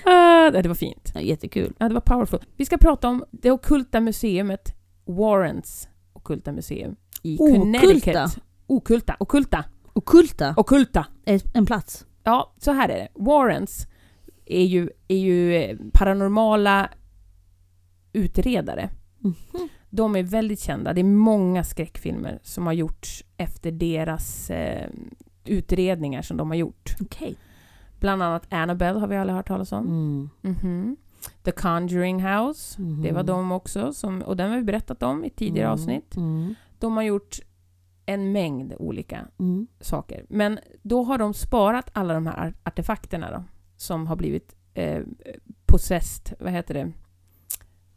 [0.04, 1.12] Ah, det var fint.
[1.14, 1.72] Ja, jättekul.
[1.78, 2.40] Ja, det var powerful.
[2.56, 4.74] Vi ska prata om det ockulta museumet
[5.06, 8.16] Warrens ockulta museum i Connecticut.
[8.66, 9.16] Okulta.
[9.18, 9.64] Okulta.
[9.92, 10.54] Okulta.
[10.56, 11.06] Ockulta.
[11.24, 12.06] Är En plats.
[12.24, 13.08] Ja, så här är det.
[13.14, 13.86] Warrens
[14.46, 16.88] är ju, är ju eh, paranormala
[18.12, 18.90] utredare.
[19.18, 19.34] Mhm.
[19.90, 20.92] De är väldigt kända.
[20.92, 24.88] Det är många skräckfilmer som har gjorts efter deras eh,
[25.44, 26.96] utredningar som de har gjort.
[27.00, 27.36] Okej.
[28.00, 29.86] Bland annat Annabelle har vi alla hört talas om.
[29.86, 30.30] Mm.
[30.54, 30.96] Mhm.
[31.42, 32.82] The Conjuring House.
[32.82, 33.02] Mhm.
[33.02, 35.72] Det var de också, som, och den har vi berättat om i tidigare Mm.
[35.72, 36.16] avsnitt.
[36.16, 36.54] Mm.
[36.78, 37.38] De har gjort
[38.06, 39.66] en mängd olika Mm.
[39.80, 40.24] saker.
[40.28, 43.44] Men då har de sparat alla de här ar- artefakterna då,
[43.76, 45.02] som har blivit eh,
[45.66, 46.92] possessed, vad heter det,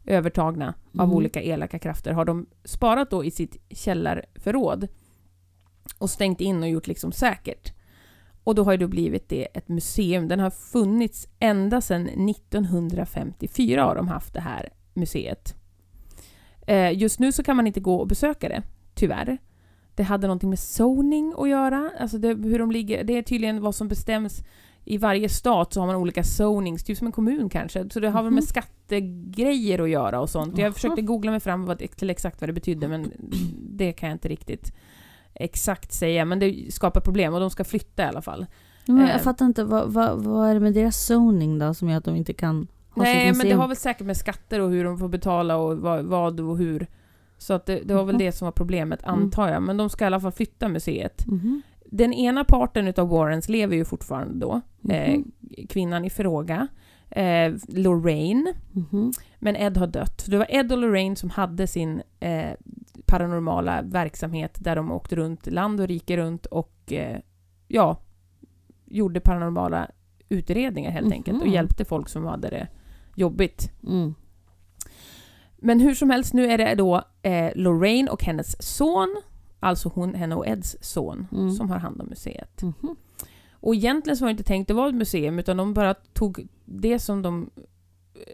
[0.06, 1.16] övertagna av Mm.
[1.16, 4.88] olika elaka krafter, har de sparat då i sitt källarförråd
[5.98, 7.72] och stängt in och gjort liksom säkert.
[8.44, 10.28] Och då har då blivit det ett museum.
[10.28, 15.54] Den har funnits ända sedan 1954 har de haft det här museet.
[16.66, 18.62] Eh, just nu så kan man inte gå och besöka det,
[18.94, 19.38] tyvärr.
[19.94, 21.90] Det hade någonting med zoning att göra.
[22.00, 24.42] Alltså det, hur de ligger, det är tydligen vad som bestäms
[24.84, 27.90] i varje stat så har man olika zonings, typ som en kommun kanske.
[27.90, 28.34] Så det har väl Mhm.
[28.34, 28.44] med
[28.88, 30.58] skattegrejer att göra och sånt.
[30.58, 33.12] Jag försökte googla mig fram vad, till exakt vad det betydde men
[33.70, 34.72] det kan jag inte riktigt
[35.34, 36.24] exakt säga.
[36.24, 38.46] Men det skapar problem och de ska flytta i alla fall.
[38.86, 39.10] Men Eh.
[39.10, 42.04] jag fattar inte, vad, vad, vad är det med deras zoning då som gör att
[42.04, 44.98] de inte kan ha Nej, men det har väl säkert med skatter och hur de
[44.98, 46.86] får betala och vad, vad och hur.
[47.38, 48.18] Så att det, det var väl Jaha.
[48.26, 49.14] det som var problemet, Mm.
[49.22, 49.62] antar jag.
[49.62, 51.26] Men de ska i alla fall flytta museet.
[51.26, 51.62] Mhm.
[51.86, 54.60] Den ena parten utav Warrens lever ju fortfarande då.
[54.92, 55.32] Eh, Mhm.
[55.68, 56.68] kvinnan i fråga.
[57.14, 58.52] Eh, Lorraine.
[58.72, 59.12] Mhm.
[59.38, 60.20] Men Ed har dött.
[60.20, 62.50] Så det var Ed och Lorraine som hade sin eh,
[63.06, 67.18] paranormala verksamhet där de åkte runt land och rike runt och eh,
[67.68, 67.96] ja,
[68.84, 69.90] gjorde paranormala
[70.28, 72.68] utredningar helt enkelt och hjälpte folk som hade det
[73.14, 73.70] jobbigt.
[73.86, 74.14] Mm.
[75.56, 79.16] Men hur som helst, nu är det då eh, Lorraine och hennes son,
[79.60, 81.50] alltså hon, henne och Eds son, Mm.
[81.50, 82.62] som har hand om museet.
[82.62, 82.96] Mhm.
[83.64, 86.48] Och egentligen så var det inte tänkt att vara ett museum, utan de bara tog
[86.64, 87.50] det som de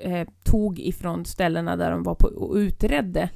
[0.03, 3.31] eh, tog ifrån ställena där de var på och utredde,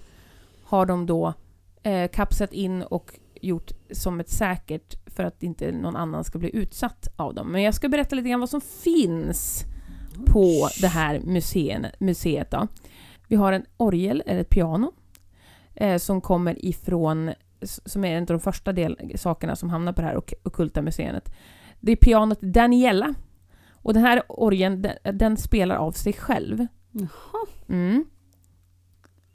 [0.64, 1.34] har de då
[1.82, 6.56] eh, kapslat in och gjort som ett säkert för att inte någon annan ska bli
[6.56, 7.52] utsatt av dem.
[7.52, 9.64] Men jag ska berätta lite grann vad som finns
[10.26, 12.50] på det här museen, museet.
[12.50, 12.68] Då.
[13.28, 14.92] Vi har en orgel, eller ett piano,
[15.74, 17.32] eh, som kommer ifrån,
[17.62, 21.30] som är en av de första del, sakerna som hamnar på det här ockulta museet.
[21.84, 23.14] Det är pianot Daniela.
[23.70, 26.66] Och den här orgeln, den, den spelar av sig själv.
[26.92, 27.46] Jaha.
[27.68, 28.04] Mm.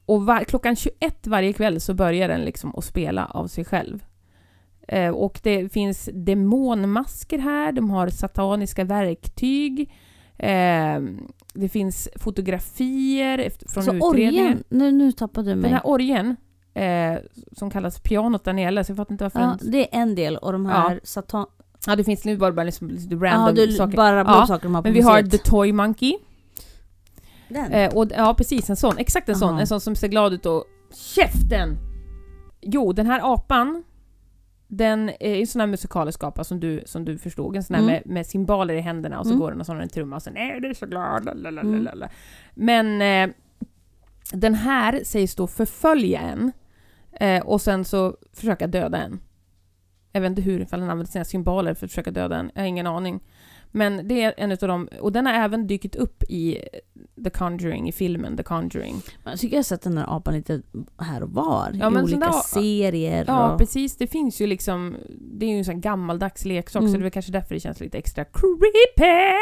[0.06, 4.06] Och var, klockan 21 varje kväll så börjar den liksom att spela av sig själv.
[4.88, 9.92] Eh, och det finns demonmasker här, de har sataniska verktyg.
[10.38, 11.00] Eh,
[11.54, 14.46] det finns fotografier från Så utredningen.
[14.46, 15.64] orgen, nu, nu tappade du mig.
[15.64, 16.36] Den här orgen,
[16.74, 17.18] eh,
[17.52, 19.72] som kallas pianot nere, så jag fattar inte varför ja, den...
[19.72, 21.46] det är en del och de här satan...
[21.88, 23.98] Ja, det finns nu bara, bara liksom lite Ja, random du saker.
[23.98, 25.22] bara Ja, saker de har på Men vi har.
[25.24, 26.18] The Toy Monkey.
[27.50, 27.72] Den?
[27.72, 28.70] Eh, och, ja, precis.
[28.70, 28.98] En sån.
[28.98, 29.50] Exakt en sån.
[29.50, 29.60] Aha.
[29.60, 30.64] En sån som ser glad ut och...
[30.94, 31.78] Käften!
[32.62, 33.84] Jo, den här apan,
[34.68, 37.56] den är en sån här musikalisk apa som du, som du förstod.
[37.56, 37.94] En sån här Mm.
[37.94, 39.40] med, med cymbaler i händerna och så Mm.
[39.40, 41.26] går den och så har den en trumma och sen är du så glad.
[41.26, 42.10] lalalala." Mm.
[42.54, 43.36] Men eh,
[44.34, 46.52] den här sägs då förfölja en
[47.12, 49.20] eh, och sen så försöka döda en.
[50.12, 52.52] Jag vet inte hur, ifall den använder sina symboler för att försöka döda en.
[52.56, 53.20] Jag har ingen aning.
[53.72, 56.58] Men det är en utav dem, och den har även dykt upp i
[57.24, 58.96] The Conjuring, i filmen The Conjuring.
[59.24, 60.62] Jag tycker jag har sett den där apan lite
[60.98, 61.72] här och var.
[61.74, 63.26] Ja, I olika där- serier.
[63.28, 63.60] Ja, och...
[63.60, 63.98] precis.
[63.98, 64.96] Det finns ju liksom...
[65.20, 66.94] Det är ju en sån gammaldags leksak, Mm.
[66.94, 69.34] så det är kanske därför det känns lite extra creepy.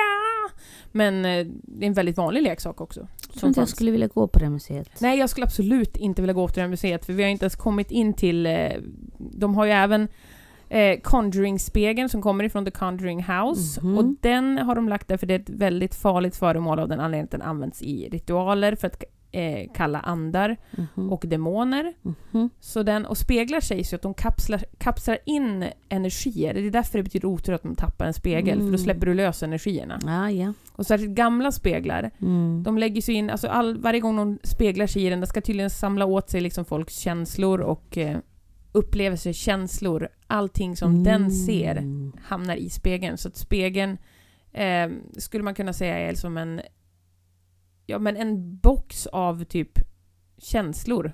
[0.91, 3.07] Men eh, det är en väldigt vanlig leksak också.
[3.31, 4.89] Jag tror inte jag skulle vilja gå på det museet.
[5.01, 7.55] Nej, jag skulle absolut inte vilja gå till det museet, för vi har inte ens
[7.55, 8.45] kommit in till...
[8.45, 8.71] Eh,
[9.17, 10.07] de har ju även
[10.69, 13.81] eh, Conjuring-spegeln som kommer ifrån The Conjuring House.
[13.81, 13.97] Mhm.
[13.97, 16.99] Och den har de lagt där för det är ett väldigt farligt föremål av den
[16.99, 20.57] anledningen att den används i ritualer för att eh, kalla andar
[20.95, 21.11] Mhm.
[21.11, 21.93] och demoner.
[22.31, 22.49] Mhm.
[22.59, 26.53] Så den, och speglar sägs ju att de kapslar, kapslar in energier.
[26.53, 28.77] Det är därför det betyder otur att de tappar en spegel, för då Mm.
[28.77, 29.99] släpper du lös energierna.
[30.05, 30.53] Ja, ja.
[30.71, 32.63] Och särskilt gamla speglar, Mm.
[32.63, 35.41] de lägger sig in, alltså all, varje gång de speglar sig i den, det ska
[35.41, 38.17] tydligen samla åt sig liksom folks känslor och eh,
[38.77, 42.11] upplevelser, känslor, allting som den ser Mm.
[42.23, 43.17] hamnar i spegeln.
[43.17, 43.97] Så att spegeln
[44.53, 46.61] eh, skulle man kunna säga är som en,
[47.85, 49.79] ja men en box av typ
[50.37, 51.11] känslor.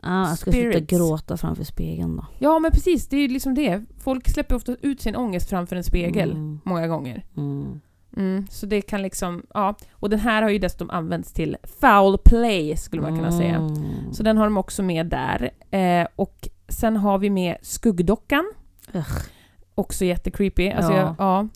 [0.00, 0.86] Ah, jag ska Spirits.
[0.86, 2.26] gråta framför spegeln då.
[2.38, 3.84] Ja men precis, det är ju liksom det.
[3.98, 6.60] Folk släpper ofta ut sin ångest framför en spegel, Mm.
[6.64, 7.24] många gånger.
[7.36, 7.80] Mm.
[8.16, 9.76] Mm, så det kan liksom, ja.
[9.92, 13.54] Och den här har ju dessutom använts till foul play, skulle man kunna säga.
[13.56, 14.12] Mm.
[14.12, 15.50] Så den har de också med där.
[15.70, 18.52] Eh, och sen har vi med skuggdockan.
[18.94, 19.18] Ugh.
[19.74, 20.70] Också jättecreepy.
[20.70, 20.98] Alltså, Ja.
[20.98, 21.48] jag, ja.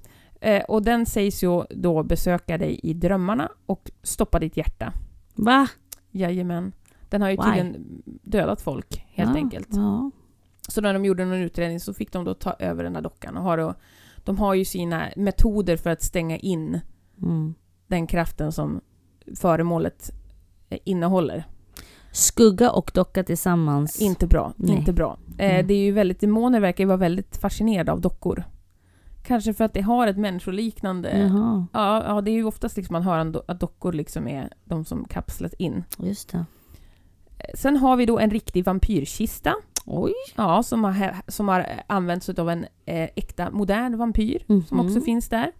[0.48, 4.92] Eh, och den sägs ju då besöka dig i drömmarna och stoppa ditt hjärta.
[5.34, 5.68] Va?
[6.10, 6.72] Jajamän.
[7.08, 7.42] Den har ju Why?
[7.42, 9.36] tydligen dödat folk, helt ja.
[9.36, 9.68] enkelt.
[9.70, 10.10] Ja.
[10.68, 13.36] Så när de gjorde någon utredning så fick de då ta över den här dockan
[13.36, 13.74] och har då,
[14.24, 16.80] de har ju sina metoder för att stänga in
[17.22, 17.54] Mm.
[17.86, 18.80] den kraften som
[19.36, 20.10] föremålet
[20.68, 21.44] eh, innehåller.
[22.12, 24.00] Skugga och docka tillsammans.
[24.00, 24.52] Inte bra.
[24.56, 24.76] Nej.
[24.76, 25.18] Inte bra.
[25.38, 25.66] Eh, Mm.
[25.66, 28.44] det är ju väldigt, demoner verkar ju vara väldigt fascinerade av dockor.
[29.22, 31.18] Kanske för att det har ett människoliknande...
[31.18, 34.84] Jaha, Ja, ja, det är ju oftast liksom man hör att dockor liksom är de
[34.84, 35.84] som kapslat in.
[35.98, 36.38] just det.
[37.38, 39.54] Eh, Sen har vi då en riktig vampyrkista.
[39.86, 40.12] Oj.
[40.36, 44.42] Ja, som har, som har använts av en eh, äkta modern vampyr.
[44.46, 44.86] som Mhm.
[44.86, 45.52] också finns där.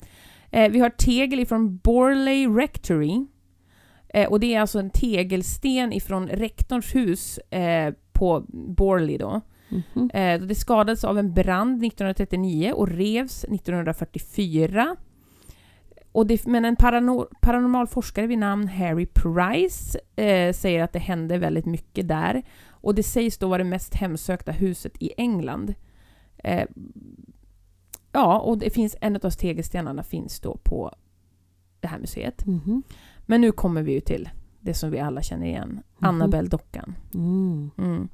[0.71, 3.27] Vi har tegel ifrån Borley Rectory.
[4.15, 9.41] Eh, och det är alltså en tegelsten ifrån rektorns hus eh, på Borley då.
[9.69, 10.11] Mhm.
[10.15, 14.97] Eh, det skadades av en brand 1939 och revs 1944.
[16.13, 20.99] Och det, men en parano, paranormal forskare vid namn Harry Price eh, säger att det
[20.99, 22.43] hände väldigt mycket där.
[22.69, 25.75] Och det sägs då vara det mest hemsökta huset i England.
[26.39, 26.67] Eh,
[28.13, 30.95] ja, och det finns en av tegelstenarna finns då på
[31.81, 32.47] det här museet.
[32.47, 32.83] Mhm.
[33.31, 34.29] Men nu kommer vi ju till
[34.61, 35.83] det som vi alla känner igen.
[35.99, 36.95] Annabelle-dockan.
[37.15, 37.71] Mm.
[37.79, 38.09] Mm.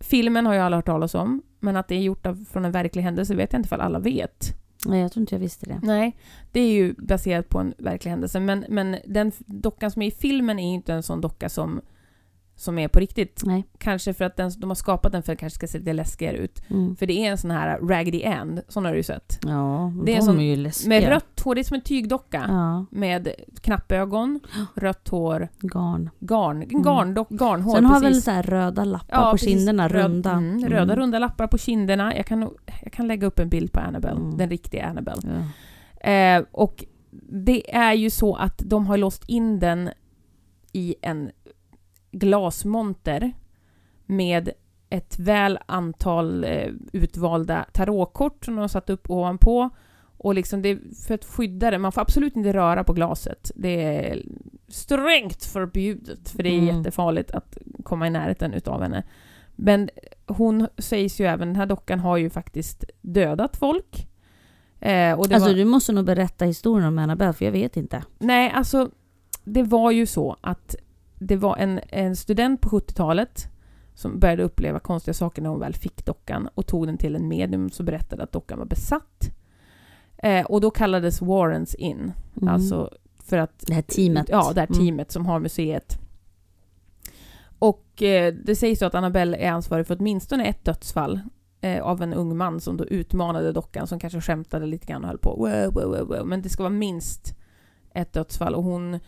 [0.00, 2.72] Filmen har ju alla hört talas om, men att det är gjort av, från en
[2.72, 4.54] verklig händelse vet jag inte ifall alla vet.
[4.86, 5.80] Nej, jag tror inte jag visste det.
[5.82, 6.16] Nej,
[6.52, 10.10] det är ju baserat på en verklig händelse, men, men den dockan som är i
[10.10, 11.80] filmen är ju inte en sån docka som,
[12.60, 13.42] som är på riktigt.
[13.44, 13.64] Nej.
[13.78, 15.92] Kanske för att den, de har skapat den för att det kanske ska se lite
[15.92, 16.62] läskigare ut.
[16.70, 16.96] Mm.
[16.96, 19.38] För det är en sån här Raggedy Ann, sån har du ju sett.
[19.42, 20.88] Ja, Det är en sån- är ju läskiga.
[20.88, 22.44] Med rött hår, det är som en tygdocka.
[22.48, 23.28] Ja, Med
[23.62, 24.40] knappögon,
[24.74, 26.10] rött hår, garn.
[26.20, 26.82] garn, Mm.
[26.82, 27.74] garndock, garnhår.
[27.74, 28.28] Sen har precis.
[28.28, 29.48] väl så röda lappar på precis.
[29.48, 30.30] kinderna, runda.
[30.32, 32.16] Mm, röda runda lappar på kinderna.
[32.16, 32.50] Jag kan,
[32.82, 34.36] jag kan lägga upp en bild på Annabelle, Mm.
[34.36, 35.22] den riktiga Annabelle.
[36.02, 36.10] Ja.
[36.10, 36.84] Eh, och
[37.32, 39.90] det är ju så att de har låst in den
[40.72, 41.30] i en
[42.12, 43.32] glasmonter
[44.06, 44.50] med
[44.90, 49.70] ett väl antal eh, utvalda tarotkort som de har satt upp ovanpå.
[50.22, 53.50] Och liksom det, för att skydda det, man får absolut inte röra på glaset.
[53.54, 54.22] Det är
[54.68, 56.76] strängt förbjudet, för det är Mm.
[56.76, 59.02] jättefarligt att komma i närheten utav henne.
[59.56, 59.88] Men
[60.26, 64.08] hon sägs ju även, den här dockan har ju faktiskt dödat folk.
[64.80, 67.76] Eh, och det Alltså var, du måste nog berätta historien om Annabelle, för jag vet
[67.76, 68.02] inte.
[68.18, 68.90] Nej, alltså
[69.44, 70.76] det var ju så att
[71.20, 73.48] det var en, en student på 70-talet
[73.94, 77.28] som började uppleva konstiga saker när hon väl fick dockan och tog den till en
[77.28, 79.30] medium som berättade att dockan var besatt.
[80.16, 82.54] Eh, och då kallades Warrens in, Mm.
[82.54, 84.28] alltså för att det här teamet.
[84.28, 84.78] Ja, det här Mm.
[84.80, 85.98] teamet som har museet.
[87.58, 91.20] Och eh, det sägs att Annabelle är ansvarig för åtminstone ett dödsfall
[91.60, 95.08] eh, av en ung man som då utmanade dockan som kanske skämtade lite grann och
[95.08, 95.30] höll på.
[95.36, 96.26] Wow, wow, wow, wow.
[96.26, 97.34] Men det ska vara minst
[97.94, 98.98] ett dödsfall och hon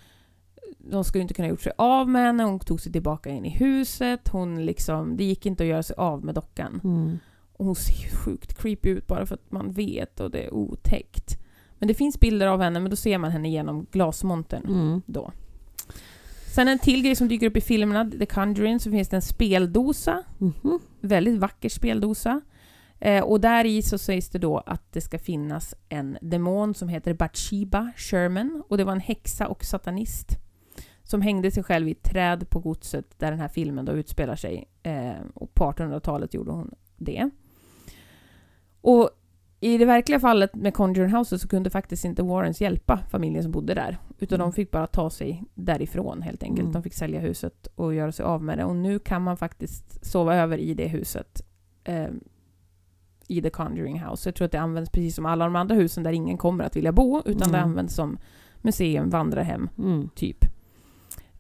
[0.91, 3.51] de skulle inte kunna gjort sig av med henne, hon tog sig tillbaka in i
[3.51, 6.80] huset, hon liksom, det gick inte att göra sig av med dockan.
[6.85, 7.18] Mm.
[7.53, 10.55] Och hon ser ju sjukt creepy ut bara för att man vet och det är
[10.55, 11.39] otäckt.
[11.78, 15.03] Men det finns bilder av henne, men då ser man henne genom glasmontern Mm.
[15.07, 15.33] då.
[16.55, 19.22] Sen en till grej som dyker upp i filmerna, The Conjuring, så finns det en
[19.22, 20.22] speldosa.
[20.39, 20.78] Mhm.
[21.01, 22.41] Väldigt vacker speldosa.
[22.99, 26.89] Eh, och där i så sägs det då att det ska finnas en demon som
[26.89, 28.62] heter Bathsheba Sherman.
[28.68, 30.39] Och det var en häxa och satanist
[31.12, 34.36] som hängde sig själv i ett träd på godset där den här filmen då utspelar
[34.36, 34.64] sig.
[34.82, 37.30] Eh, och på 1800-talet gjorde hon det.
[38.80, 39.10] Och
[39.60, 43.52] i det verkliga fallet med Conjuring House så kunde faktiskt inte Warrens hjälpa familjen som
[43.52, 43.98] bodde där.
[44.18, 44.46] Utan Mm.
[44.50, 46.60] de fick bara ta sig därifrån helt enkelt.
[46.60, 46.72] Mm.
[46.72, 48.64] De fick sälja huset och göra sig av med det.
[48.64, 51.42] Och nu kan man faktiskt sova över i det huset.
[51.84, 52.08] Eh,
[53.28, 54.28] I The Conjuring House.
[54.28, 56.76] Jag tror att det används precis som alla de andra husen där ingen kommer att
[56.76, 57.22] vilja bo.
[57.24, 57.70] Utan det Mm.
[57.70, 58.18] används som
[58.62, 60.08] museum, vandrarhem, Mm.
[60.14, 60.44] typ.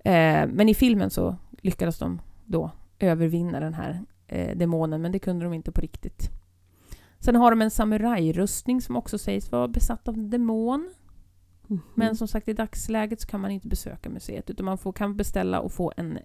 [0.04, 5.18] Eh, men i filmen så lyckades de då övervinna den här eh, demonen, men det
[5.18, 6.30] kunde de inte på riktigt.
[7.18, 10.90] Sen har de en samurajrustning som också sägs vara besatt av en demon.
[11.66, 11.80] Mhm.
[11.94, 15.16] Men som sagt, i dagsläget så kan man inte besöka museet, utan man får, kan
[15.16, 16.18] beställa och få en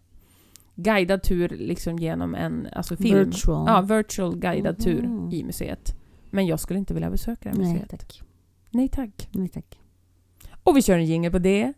[0.76, 3.18] guidad tur liksom genom en alltså film.
[3.30, 3.66] Virtual.
[3.68, 5.96] Ja, virtual guidad tur i museet.
[6.32, 7.90] Men jag skulle inte vilja besöka det här Nej museet.
[7.90, 8.22] tack.
[8.70, 9.30] Nej tack.
[9.32, 9.80] Nej tack.
[10.64, 11.74] Och vi kör en jingle på det.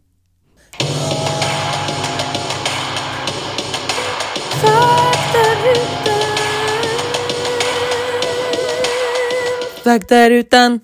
[9.84, 10.80] Faktarutan.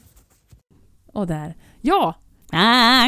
[1.13, 1.55] Och där.
[1.81, 2.15] Ja,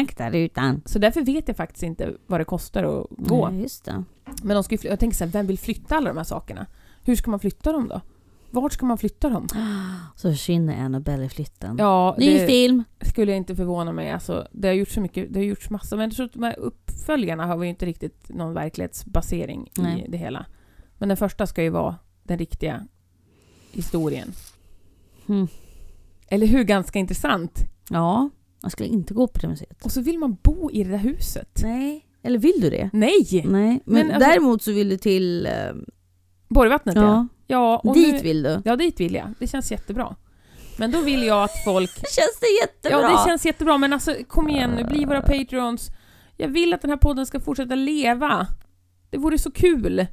[0.02, 0.82] Akta rutan.
[0.84, 3.48] så därför vet jag faktiskt inte vad det kostar att gå.
[3.50, 4.04] Nej, just det.
[4.42, 6.24] Men de ska ju fly- jag tänker så här, vem vill flytta alla de här
[6.24, 6.66] sakerna?
[7.04, 8.00] Hur ska man flytta dem då?
[8.50, 9.46] Vart ska man flytta dem?
[10.16, 11.76] Så försvinner Annabelle i flytten.
[11.78, 12.84] Ja, Ny det film.
[13.00, 14.10] skulle jag inte förvåna mig.
[14.10, 16.42] Alltså, det har gjorts så mycket, det har gjorts massa, men jag tror att de
[16.42, 20.04] här uppföljarna har ju inte riktigt någon verklighetsbasering Nej.
[20.06, 20.46] i det hela.
[20.98, 22.86] Men den första ska ju vara den riktiga
[23.72, 24.32] historien.
[25.28, 25.48] Mm.
[26.28, 26.62] Eller hur?
[26.64, 27.60] Ganska intressant.
[27.90, 28.30] Ja,
[28.62, 29.84] man skulle inte gå på det museet.
[29.84, 31.60] Och så vill man bo i det där huset.
[31.62, 32.04] Nej.
[32.22, 32.90] Eller vill du det?
[32.92, 33.26] Nej!
[33.32, 33.42] Nej.
[33.44, 35.46] Men, Men alltså- däremot så vill du till...
[35.46, 35.52] eh,
[36.48, 37.02] Borgvattnet ja.
[37.02, 37.26] ja.
[37.50, 38.62] Ja, och Dit nu, vill du.
[38.64, 39.34] ja, dit vill jag.
[39.38, 40.16] Det känns jättebra.
[40.78, 41.90] Men då vill jag att folk...
[41.96, 43.00] Känns det jättebra?
[43.10, 45.90] Ja, det känns jättebra, men alltså kom igen nu, bli våra patreons.
[46.36, 48.46] Jag vill att den här podden ska fortsätta leva.
[49.10, 50.06] Det vore så kul.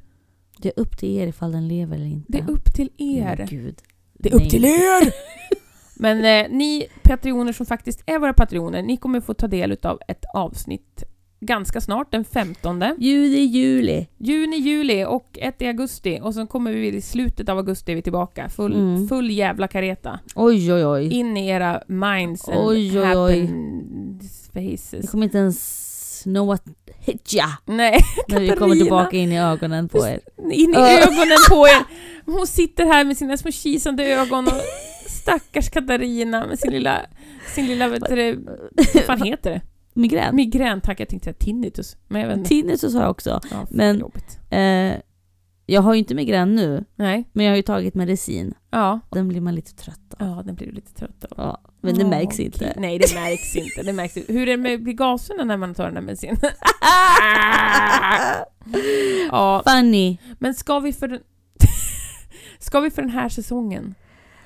[0.58, 2.32] Det är upp till er ifall den lever eller inte.
[2.32, 3.46] Det är upp till Men er.
[3.50, 3.78] Gud.
[4.12, 4.50] Det är upp Nej.
[4.50, 5.12] till er!
[5.98, 9.98] Men eh, ni patrioner som faktiskt är våra patrioner, ni kommer få ta del av
[10.08, 11.04] ett avsnitt
[11.40, 12.84] ganska snart, den 15.
[12.98, 14.06] Juli, juli.
[14.18, 16.18] Juni, juli och ett i augusti.
[16.22, 18.48] Och sen kommer vi i slutet av augusti är vi tillbaka.
[18.48, 19.08] Full, Mm.
[19.08, 20.20] full jävla kareta.
[20.34, 21.08] Oj, oj, oj.
[21.12, 23.40] In i era minds and Oj, oj, oj.
[23.40, 24.18] happen
[24.54, 25.10] Vi faces.
[25.10, 25.85] kommer inte ens
[26.26, 26.62] know what
[26.98, 30.20] hit ya Nej, när vi kommer tillbaka in i ögonen på er.
[30.52, 31.84] in i ögonen på er.
[32.26, 34.60] Hon sitter här med sina små kisande ögon och
[35.08, 37.06] stackars Katarina med sin lilla,
[37.54, 38.44] sin lilla, vet du,
[38.94, 39.60] vad fan heter det?
[39.94, 40.36] Migrän.
[40.36, 41.00] Migrän, tack.
[41.00, 41.96] Jag tänkte säga tinnitus.
[42.08, 42.48] Men jag vet inte.
[42.48, 43.40] Tinnitus har jag också.
[43.50, 44.02] Ja, men-.
[44.50, 45.00] Eh,
[45.66, 47.30] jag har ju inte migrän nu, Nej.
[47.32, 48.54] men jag har ju tagit medicin.
[48.70, 49.00] Ja.
[49.10, 50.28] Den blir man lite trött av.
[50.28, 51.34] Ja, den blir du lite trött av.
[51.36, 52.74] Ja, men det märks inte.
[52.76, 53.82] Nej, det märks inte.
[53.82, 54.32] Det märks inte.
[54.32, 56.36] Hur är det med gaserna när man tar den där medicinen?
[59.30, 60.18] ja, Funny.
[60.38, 61.20] men ska vi för den...
[62.58, 63.94] ska vi för den här säsongen?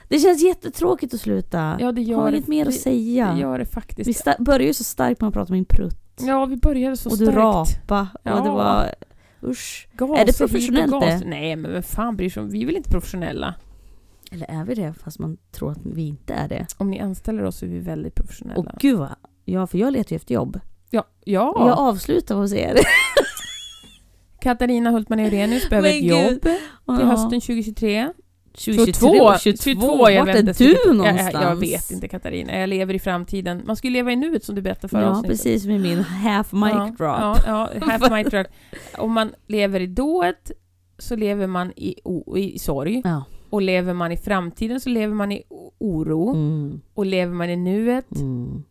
[0.09, 1.77] Det känns jättetråkigt att sluta.
[1.81, 3.33] Ja, det gör har inget mer att säga.
[3.33, 4.25] Det gör det Vi faktiskt.
[4.27, 5.97] sta- började ju så starkt med att prata om min prutt.
[6.21, 7.39] Ja, vi började så och du starkt.
[7.39, 8.01] rapa.
[8.13, 8.41] Och Ja.
[8.41, 8.95] det var...
[9.43, 9.89] Usch.
[9.93, 11.23] Gaser Är det och professionellt det?
[11.27, 12.51] Nej, men vem fan bryr sig om?
[12.51, 13.55] Vi är väl inte professionella?
[14.31, 16.67] Eller är vi det fast man tror att vi inte är det?
[16.77, 18.61] Om ni anställer oss är vi väldigt professionella.
[18.61, 19.15] Och gud vad...
[19.45, 20.61] Ja, för jag letar ju efter jobb.
[20.91, 21.55] ja, ja.
[21.59, 22.79] Jag avslutar hos er.
[24.41, 26.43] Katarina Hultman Eurenius behöver ett jobb
[26.99, 28.13] till hösten 2023.
[28.53, 29.35] 2022.
[29.39, 31.33] 22, jag Vart är du Jag, någonstans?
[31.45, 33.63] jag vet inte Katarina, jag lever i framtiden.
[33.67, 35.31] Man ska ju leva i nuet som du berättade förra Ja, avsnittet.
[35.31, 36.99] precis med min half mic ja, drop.
[37.01, 38.47] Ja, ja, half mic drop.
[38.99, 40.51] Om man lever i dået
[40.99, 43.03] så lever man i, o, i sorg.
[43.05, 43.25] Ja.
[43.51, 45.43] Och lever man i framtiden så lever man i
[45.79, 46.31] oro.
[46.31, 46.81] Mm.
[46.95, 48.63] Och lever man i nuet Mm.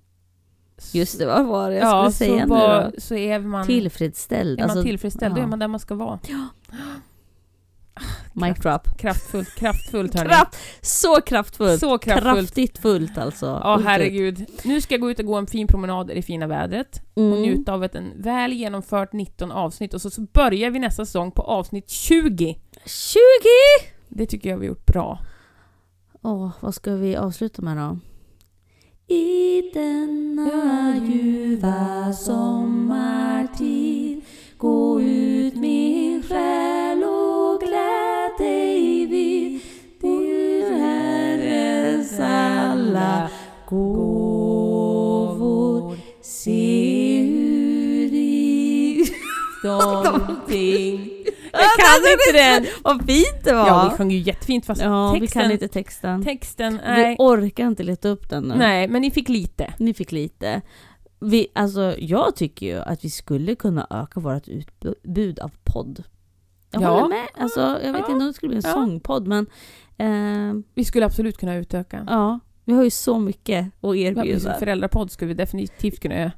[0.93, 3.01] Just det, vad var det jag ja, skulle säga så, nu var, då?
[3.01, 4.59] så är man, Tillfredsställd.
[4.59, 5.43] är man Alltså, tillfredsställd, då ja.
[5.43, 6.19] är man där man ska vara.
[6.27, 6.47] Ja.
[8.33, 8.97] Mic drop.
[8.99, 10.29] Kraftfullt, kraftfullt hörni.
[10.29, 11.79] Kraft, så kraftfullt.
[11.79, 12.35] Så kraftfullt.
[12.37, 13.45] Kraftigt fullt alltså.
[13.63, 13.85] Ja, ut.
[13.85, 14.45] herregud.
[14.63, 17.21] Nu ska jag gå ut och gå en fin promenad i det fina vädret och
[17.23, 17.41] Mm.
[17.41, 21.31] njuta av ett en väl genomfört 19 avsnitt och så, så börjar vi nästa säsong
[21.31, 22.59] på avsnitt 20.
[22.85, 23.19] 20!
[24.09, 25.19] Det tycker jag vi har gjort bra.
[26.21, 27.99] Åh, vad ska vi avsluta med då?
[29.15, 34.21] I denna ljuva sommartid
[34.57, 39.61] Gå ut min själ och gläd dig vid
[40.01, 43.29] din Herrens alla
[43.69, 44.89] gåvor
[46.21, 49.05] Se hur i
[49.63, 51.09] Någonting.
[51.51, 52.65] Jag kan inte den!
[52.83, 53.67] Vad fint det var!
[53.67, 56.23] Ja, vi sjöng ju jättefint fast Ja, vi texten, kan inte texten.
[56.23, 57.15] texten, Vi nej.
[57.19, 58.55] orkar inte leta upp den nu.
[58.55, 59.73] Nej, men ni fick lite.
[59.77, 60.61] Ni fick lite.
[61.19, 66.03] Vi, alltså, jag tycker ju att vi skulle kunna öka vårt utbud av podd.
[66.71, 66.87] Jag Ja.
[66.89, 67.27] håller med.
[67.37, 67.97] Alltså, jag vet Ja.
[67.97, 68.73] inte om det skulle bli en Ja.
[68.73, 69.47] sångpodd, men
[69.97, 72.05] eh, Vi skulle absolut kunna utöka.
[72.09, 72.39] ja,
[72.69, 74.39] vi har ju så mycket att erbjuda.
[74.39, 76.31] som föräldrapodd skulle vi definitivt kunna göra.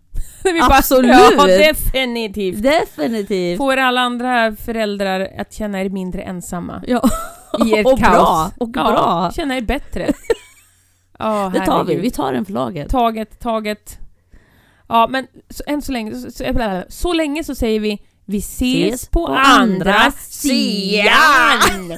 [0.62, 1.12] Absolut.
[1.12, 2.64] ja, definitivt!
[2.64, 3.58] Definitivt!
[3.58, 7.10] Får alla andra föräldrar att känna er mindre ensamma Ja.
[7.66, 8.12] i ert och kaos.
[8.12, 8.52] bra!
[8.58, 9.32] Och Ja, bra!
[9.36, 10.14] Känna er bättre.
[11.20, 12.90] Ja, Det tar vi, vi tar den för laget.
[12.90, 14.00] Taget, taget.
[14.90, 18.94] Ja, men så, än så länge, så, så, så länge så säger vi vi ses,
[18.94, 21.10] Ses på, på andra andra sidan!
[21.88, 21.98] Den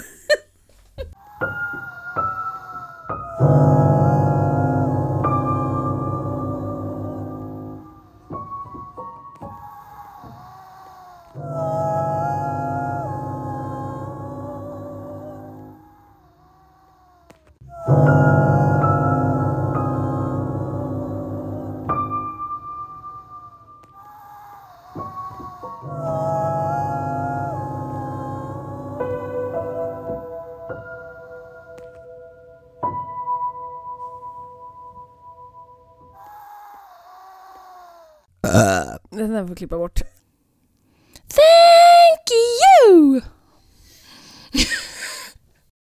[39.54, 40.13] får klippa bort.